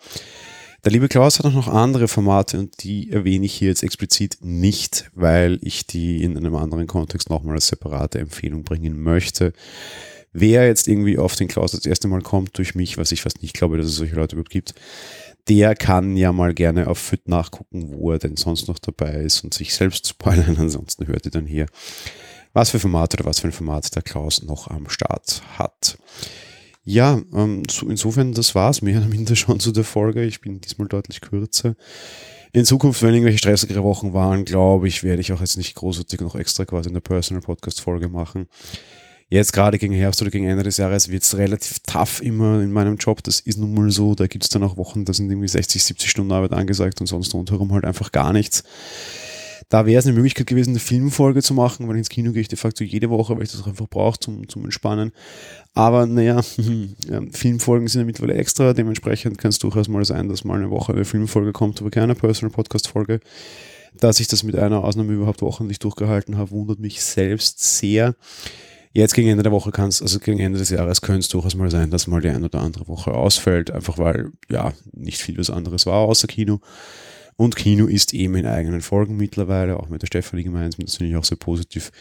Der 0.85 0.93
liebe 0.93 1.09
Klaus 1.09 1.39
hat 1.39 1.47
auch 1.47 1.53
noch 1.53 1.67
andere 1.67 2.07
Formate 2.07 2.59
und 2.59 2.85
die 2.85 3.11
erwähne 3.11 3.47
ich 3.47 3.55
hier 3.55 3.69
jetzt 3.69 3.83
explizit 3.83 4.39
nicht, 4.41 5.11
weil 5.13 5.59
ich 5.63 5.87
die 5.87 6.23
in 6.23 6.37
einem 6.37 6.55
anderen 6.55 6.87
Kontext 6.87 7.31
nochmal 7.31 7.57
als 7.57 7.67
separate 7.67 8.21
Empfehlung 8.21 8.63
bringen 8.63 9.03
möchte. 9.03 9.53
Wer 10.33 10.67
jetzt 10.67 10.87
irgendwie 10.87 11.19
auf 11.19 11.35
den 11.35 11.49
Klaus 11.49 11.73
das 11.73 11.85
erste 11.85 12.07
Mal 12.07 12.23
kommt 12.23 12.57
durch 12.59 12.77
mich, 12.77 12.97
was 12.97 13.11
ich 13.11 13.23
fast 13.23 13.43
nicht 13.43 13.55
glaube, 13.55 13.77
dass 13.77 13.87
es 13.87 13.97
solche 13.97 14.15
Leute 14.15 14.37
überhaupt 14.37 14.51
gibt, 14.51 14.75
der 15.49 15.75
kann 15.75 16.17
ja 16.17 16.33
mal 16.33 16.55
gerne 16.55 16.87
auf 16.87 16.99
FIT 16.99 17.27
nachgucken, 17.27 17.89
wo 17.89 18.13
er 18.13 18.19
denn 18.19 18.37
sonst 18.37 18.69
noch 18.69 18.79
dabei 18.79 19.15
ist 19.15 19.43
und 19.43 19.55
sich 19.55 19.75
selbst 19.75 20.07
spoilern. 20.07 20.57
Ansonsten 20.61 21.09
hört 21.09 21.25
ihr 21.25 21.33
dann 21.33 21.47
hier, 21.47 21.67
was 22.53 22.71
für 22.71 22.79
Format 22.79 23.15
oder 23.15 23.25
was 23.25 23.41
für 23.41 23.49
ein 23.49 23.53
Format 23.53 23.95
der 23.97 24.03
Klaus 24.03 24.43
noch 24.43 24.69
am 24.69 24.89
Start 24.89 25.43
hat. 25.59 25.99
Ja, 26.91 27.21
ähm, 27.35 27.65
so 27.71 27.87
insofern, 27.91 28.33
das 28.33 28.55
war's 28.55 28.81
mehr 28.81 28.97
oder 28.97 29.09
minder 29.09 29.37
schon 29.37 29.61
zu 29.61 29.73
der 29.73 29.85
Folge. 29.85 30.25
Ich 30.25 30.41
bin 30.41 30.63
diesmal 30.63 30.89
deutlich 30.89 31.21
kürzer. 31.21 31.77
In 32.55 32.65
Zukunft, 32.65 33.03
wenn 33.03 33.13
irgendwelche 33.13 33.37
stressigere 33.37 33.85
Wochen 33.85 34.15
waren, 34.15 34.47
glaube 34.47 34.89
ich, 34.89 35.05
werde 35.05 35.21
ich 35.21 35.31
auch 35.35 35.41
jetzt 35.43 35.59
nicht 35.59 35.75
großartig 35.75 36.23
noch 36.23 36.35
extra 36.35 36.65
quasi 36.65 36.89
eine 36.89 37.03
Personal 37.03 37.43
Podcast 37.43 37.83
Folge 37.83 38.09
machen. 38.09 38.47
Jetzt 39.29 39.53
gerade 39.53 39.77
gegen 39.77 39.93
Herbst 39.93 40.23
oder 40.23 40.31
gegen 40.31 40.47
Ende 40.49 40.63
des 40.63 40.79
Jahres 40.79 41.11
wird 41.11 41.25
es 41.25 41.37
relativ 41.37 41.81
tough 41.81 42.23
immer 42.23 42.63
in 42.63 42.73
meinem 42.73 42.97
Job. 42.97 43.23
Das 43.23 43.41
ist 43.41 43.59
nun 43.59 43.75
mal 43.75 43.91
so. 43.91 44.15
Da 44.15 44.27
gibt 44.27 44.45
es 44.45 44.49
dann 44.49 44.63
auch 44.63 44.79
Wochen, 44.79 45.05
da 45.05 45.13
sind 45.13 45.31
irgendwie 45.31 45.49
60, 45.49 45.85
70 45.85 46.09
Stunden 46.09 46.33
Arbeit 46.33 46.55
angesagt 46.55 47.03
und 47.03 47.07
sonst 47.07 47.35
rundherum 47.35 47.71
halt 47.75 47.85
einfach 47.85 48.13
gar 48.13 48.33
nichts. 48.33 48.65
Da 49.69 49.85
wäre 49.85 49.99
es 49.99 50.07
eine 50.07 50.15
Möglichkeit 50.15 50.47
gewesen, 50.47 50.71
eine 50.71 50.79
Filmfolge 50.79 51.43
zu 51.43 51.53
machen, 51.53 51.89
weil 51.89 51.97
ins 51.97 52.09
Kino 52.09 52.33
gehe 52.33 52.41
ich 52.41 52.49
de 52.49 52.57
facto 52.57 52.85
jede 52.85 53.11
Woche, 53.11 53.37
weil 53.37 53.43
ich 53.43 53.53
das 53.53 53.61
auch 53.61 53.67
einfach 53.67 53.89
brauche 53.89 54.19
zum, 54.19 54.49
zum 54.49 54.65
Entspannen. 54.65 55.13
Aber 55.75 56.07
naja, 56.07 56.41
Filmfolgen 57.33 57.87
sind 57.89 58.01
ja 58.01 58.07
mittlerweile 58.07 58.39
extra, 58.39 58.73
dementsprechend 58.73 59.37
kann 59.37 59.51
es 59.51 59.59
durchaus 59.59 59.89
mal 59.89 60.05
sein, 60.07 60.29
dass 60.29 60.45
mal 60.45 60.59
eine 60.59 60.71
Woche 60.71 60.95
eine 60.95 61.05
Filmfolge 61.05 61.53
kommt, 61.53 61.81
aber 61.81 61.91
keine 61.91 62.15
Personal 62.15 62.51
Podcast 62.51 62.89
Folge. 62.89 63.21
Dass 64.01 64.21
ich 64.21 64.29
das 64.29 64.43
mit 64.43 64.57
einer 64.57 64.85
Ausnahme 64.85 65.13
überhaupt 65.13 65.43
wochenlich 65.43 65.79
durchgehalten 65.79 66.39
habe, 66.39 66.51
wundert 66.51 66.79
mich 66.79 67.03
selbst 67.03 67.79
sehr. 67.79 68.15
Jetzt 68.93 69.15
gegen 69.15 69.29
Ende 69.29 69.43
der 69.43 69.53
Woche 69.53 69.71
kann 69.71 69.89
es, 69.89 70.01
also 70.01 70.19
gegen 70.19 70.39
Ende 70.39 70.59
des 70.59 70.71
Jahres 70.71 71.03
könnte 71.03 71.21
es 71.21 71.29
durchaus 71.29 71.55
mal 71.55 71.71
sein, 71.71 71.91
dass 71.91 72.07
mal 72.07 72.23
die 72.23 72.31
eine 72.31 72.47
oder 72.47 72.61
andere 72.61 72.89
Woche 72.89 73.13
ausfällt, 73.13 73.71
einfach 73.71 73.99
weil 73.99 74.33
ja 74.51 74.73
nicht 74.93 75.19
viel 75.19 75.37
was 75.37 75.51
anderes 75.51 75.85
war 75.85 75.99
außer 75.99 76.27
Kino. 76.27 76.61
Und 77.41 77.55
Kino 77.55 77.87
ist 77.87 78.15
eben 78.15 78.35
in 78.35 78.47
eigenen 78.47 78.81
Folgen 78.81 79.17
mittlerweile, 79.17 79.79
auch 79.79 79.89
mit 79.89 80.03
der 80.03 80.09
Stefanie 80.09 80.43
gemeinsam, 80.43 80.85
das 80.85 80.97
finde 80.97 81.13
ich 81.13 81.17
auch 81.17 81.25
sehr 81.25 81.39
positiv. 81.39 81.93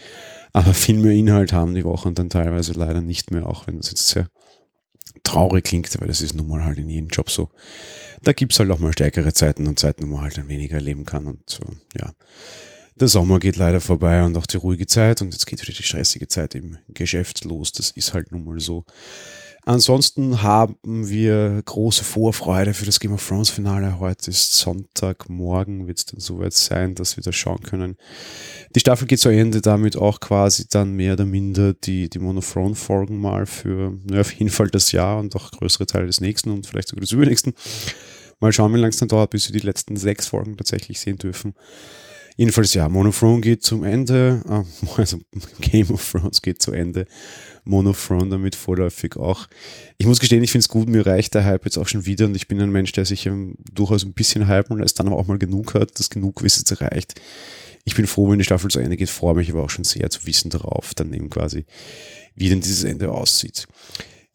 Aber 0.52 0.74
viel 0.74 0.98
mehr 0.98 1.12
Inhalt 1.12 1.54
haben 1.54 1.76
die 1.76 1.84
Wochen 1.84 2.16
dann 2.16 2.32
teilweise 2.32 2.74
leider 2.74 3.02
nicht 3.02 3.30
mehr, 3.30 3.46
auch 3.46 3.68
wenn 3.68 3.78
das 3.78 3.92
jetzt 3.92 4.08
sehr 4.08 4.28
traurig 5.22 5.66
klingt, 5.66 5.96
weil 6.02 6.08
das 6.08 6.22
ist 6.22 6.34
nun 6.34 6.48
mal 6.48 6.66
halt 6.66 6.80
in 6.80 6.90
jedem 6.90 7.10
Job 7.10 7.30
so. 7.30 7.52
Da 8.24 8.34
gibt 8.34 8.54
es 8.54 8.60
halt 8.60 8.72
auch 8.72 8.80
mal 8.80 8.94
stärkere 8.94 9.32
Zeiten 9.32 9.68
und 9.68 9.78
Zeiten, 9.78 10.10
wo 10.10 10.16
man 10.16 10.24
halt 10.24 10.40
dann 10.40 10.50
weniger 10.50 10.78
erleben 10.78 11.06
kann 11.06 11.28
und 11.28 11.48
so, 11.48 11.64
ja. 11.96 12.14
Der 13.00 13.08
Sommer 13.08 13.38
geht 13.38 13.58
leider 13.58 13.80
vorbei 13.80 14.24
und 14.24 14.36
auch 14.38 14.48
die 14.48 14.58
ruhige 14.58 14.88
Zeit 14.88 15.22
und 15.22 15.32
jetzt 15.32 15.46
geht 15.46 15.62
wieder 15.62 15.78
die 15.78 15.84
stressige 15.84 16.28
Zeit 16.28 16.56
im 16.56 16.80
Geschäft 16.88 17.46
los. 17.46 17.72
Das 17.72 17.92
ist 17.92 18.16
halt 18.16 18.32
nun 18.32 18.44
mal 18.44 18.60
so. 18.60 18.86
Ansonsten 19.68 20.44
haben 20.44 20.78
wir 21.10 21.62
große 21.66 22.06
Vorfreude 22.06 22.74
für 22.74 22.86
das 22.86 23.02
Game 23.02 23.12
of 23.12 23.28
Thrones 23.28 23.50
Finale. 23.50 24.00
Heute 24.00 24.32
ist 24.32 24.58
Sonntag, 24.58 25.28
morgen 25.28 25.88
wird 25.88 25.98
es 25.98 26.06
dann 26.06 26.22
soweit 26.22 26.54
sein, 26.54 26.96
dass 26.96 27.18
wir 27.18 27.24
das 27.26 27.36
schauen 27.36 27.60
können. 27.60 27.98
Die 28.74 28.80
Staffel 28.80 29.08
geht 29.08 29.20
zu 29.20 29.28
Ende, 29.28 29.60
damit 29.60 29.98
auch 29.98 30.22
quasi 30.22 30.70
dann 30.70 30.94
mehr 30.94 31.14
oder 31.14 31.26
minder 31.26 31.74
die, 31.74 32.10
die 32.10 32.20
Monothrone-Folgen 32.20 33.20
mal 33.20 33.46
für 33.46 34.00
ja, 34.10 34.22
auf 34.22 34.32
jeden 34.32 34.52
Fall 34.52 34.70
das 34.70 34.94
Jahr 34.94 35.20
und 35.20 35.36
auch 35.36 35.52
größere 35.52 35.86
Teile 35.86 36.06
des 36.06 36.22
nächsten 36.22 36.50
und 36.52 36.66
vielleicht 36.66 36.88
sogar 36.88 37.02
des 37.02 37.12
übernächsten. 37.12 37.54
Mal 38.40 38.54
schauen, 38.54 38.74
wie 38.74 38.78
lange 38.78 38.92
es 38.92 38.98
dann 38.98 39.10
dauert, 39.10 39.32
bis 39.32 39.52
wir 39.52 39.60
die 39.60 39.68
letzten 39.68 39.98
sechs 39.98 40.28
Folgen 40.28 40.56
tatsächlich 40.56 41.02
sehen 41.02 41.18
dürfen. 41.18 41.56
Jedenfalls 42.38 42.76
ja, 42.76 42.88
Monothrone 42.88 43.42
geht 43.42 43.64
zum 43.64 43.84
Ende, 43.84 44.44
also 44.96 45.20
Game 45.60 45.90
of 45.90 46.12
Thrones 46.12 46.42
geht 46.42 46.62
zu 46.62 46.72
Ende. 46.72 47.08
Monothrone 47.66 48.30
damit 48.30 48.56
vorläufig 48.56 49.18
auch. 49.18 49.48
Ich 49.98 50.06
muss 50.06 50.20
gestehen, 50.20 50.44
ich 50.44 50.52
finde 50.52 50.62
es 50.62 50.70
gut, 50.70 50.88
mir 50.88 51.06
reicht 51.06 51.34
der 51.34 51.44
Hype 51.44 51.66
jetzt 51.66 51.78
auch 51.78 51.88
schon 51.88 52.06
wieder 52.06 52.26
und 52.26 52.36
ich 52.36 52.48
bin 52.48 52.62
ein 52.62 52.72
Mensch, 52.72 52.92
der 52.94 53.06
sich 53.06 53.26
ähm, 53.26 53.56
durchaus 53.74 54.06
ein 54.06 54.14
bisschen 54.14 54.48
hypen 54.48 54.78
lässt, 54.78 55.00
dann 55.00 55.08
aber 55.08 55.18
auch 55.18 55.28
mal 55.28 55.40
genug 55.40 55.74
hat, 55.74 56.00
dass 56.00 56.10
genug 56.10 56.44
Wissen 56.44 56.64
jetzt 56.66 56.80
reicht. 56.80 57.20
Ich 57.84 57.96
bin 57.96 58.06
froh, 58.06 58.30
wenn 58.30 58.38
die 58.38 58.46
Staffel 58.46 58.70
zu 58.70 58.80
Ende 58.80 58.98
geht, 58.98 59.10
freue 59.10 59.36
mich 59.36 59.50
aber 59.50 59.64
auch 59.64 59.70
schon 59.70 59.84
sehr 59.84 60.10
zu 60.10 60.26
wissen 60.26 60.50
darauf, 60.50 60.94
dann 60.94 61.12
eben 61.14 61.30
quasi, 61.30 61.66
wie 62.36 62.50
denn 62.50 62.62
dieses 62.62 62.84
Ende 62.84 63.12
aussieht. 63.12 63.68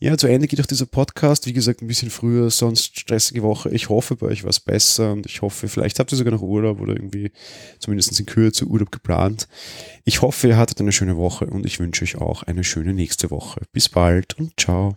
Ja, 0.03 0.19
zu 0.19 0.27
Ende 0.27 0.49
geht 0.49 0.61
auch 0.61 0.67
dieser 0.67 0.87
Podcast. 0.87 1.47
Wie 1.47 1.53
gesagt, 1.53 1.81
ein 1.81 1.87
bisschen 1.87 2.11
früher, 2.11 2.51
sonst 2.51 2.99
stressige 2.99 3.45
Woche. 3.45 3.71
Ich 3.71 3.89
hoffe, 3.89 4.17
bei 4.17 4.27
euch 4.27 4.43
war 4.43 4.51
es 4.51 4.59
besser 4.59 5.13
und 5.13 5.27
ich 5.27 5.43
hoffe, 5.43 5.69
vielleicht 5.69 6.01
habt 6.01 6.11
ihr 6.11 6.19
sogar 6.19 6.33
noch 6.33 6.43
Urlaub 6.43 6.81
oder 6.81 6.95
irgendwie 6.95 7.31
zumindest 7.79 8.19
in 8.19 8.27
Kürze 8.27 8.65
Urlaub 8.65 8.91
geplant. 8.91 9.47
Ich 10.03 10.21
hoffe, 10.21 10.49
ihr 10.49 10.57
hattet 10.57 10.81
eine 10.81 10.91
schöne 10.91 11.17
Woche 11.17 11.47
und 11.47 11.65
ich 11.67 11.79
wünsche 11.79 12.03
euch 12.03 12.17
auch 12.17 12.43
eine 12.43 12.65
schöne 12.65 12.95
nächste 12.95 13.31
Woche. 13.31 13.63
Bis 13.71 13.89
bald 13.89 14.37
und 14.41 14.59
ciao. 14.59 14.97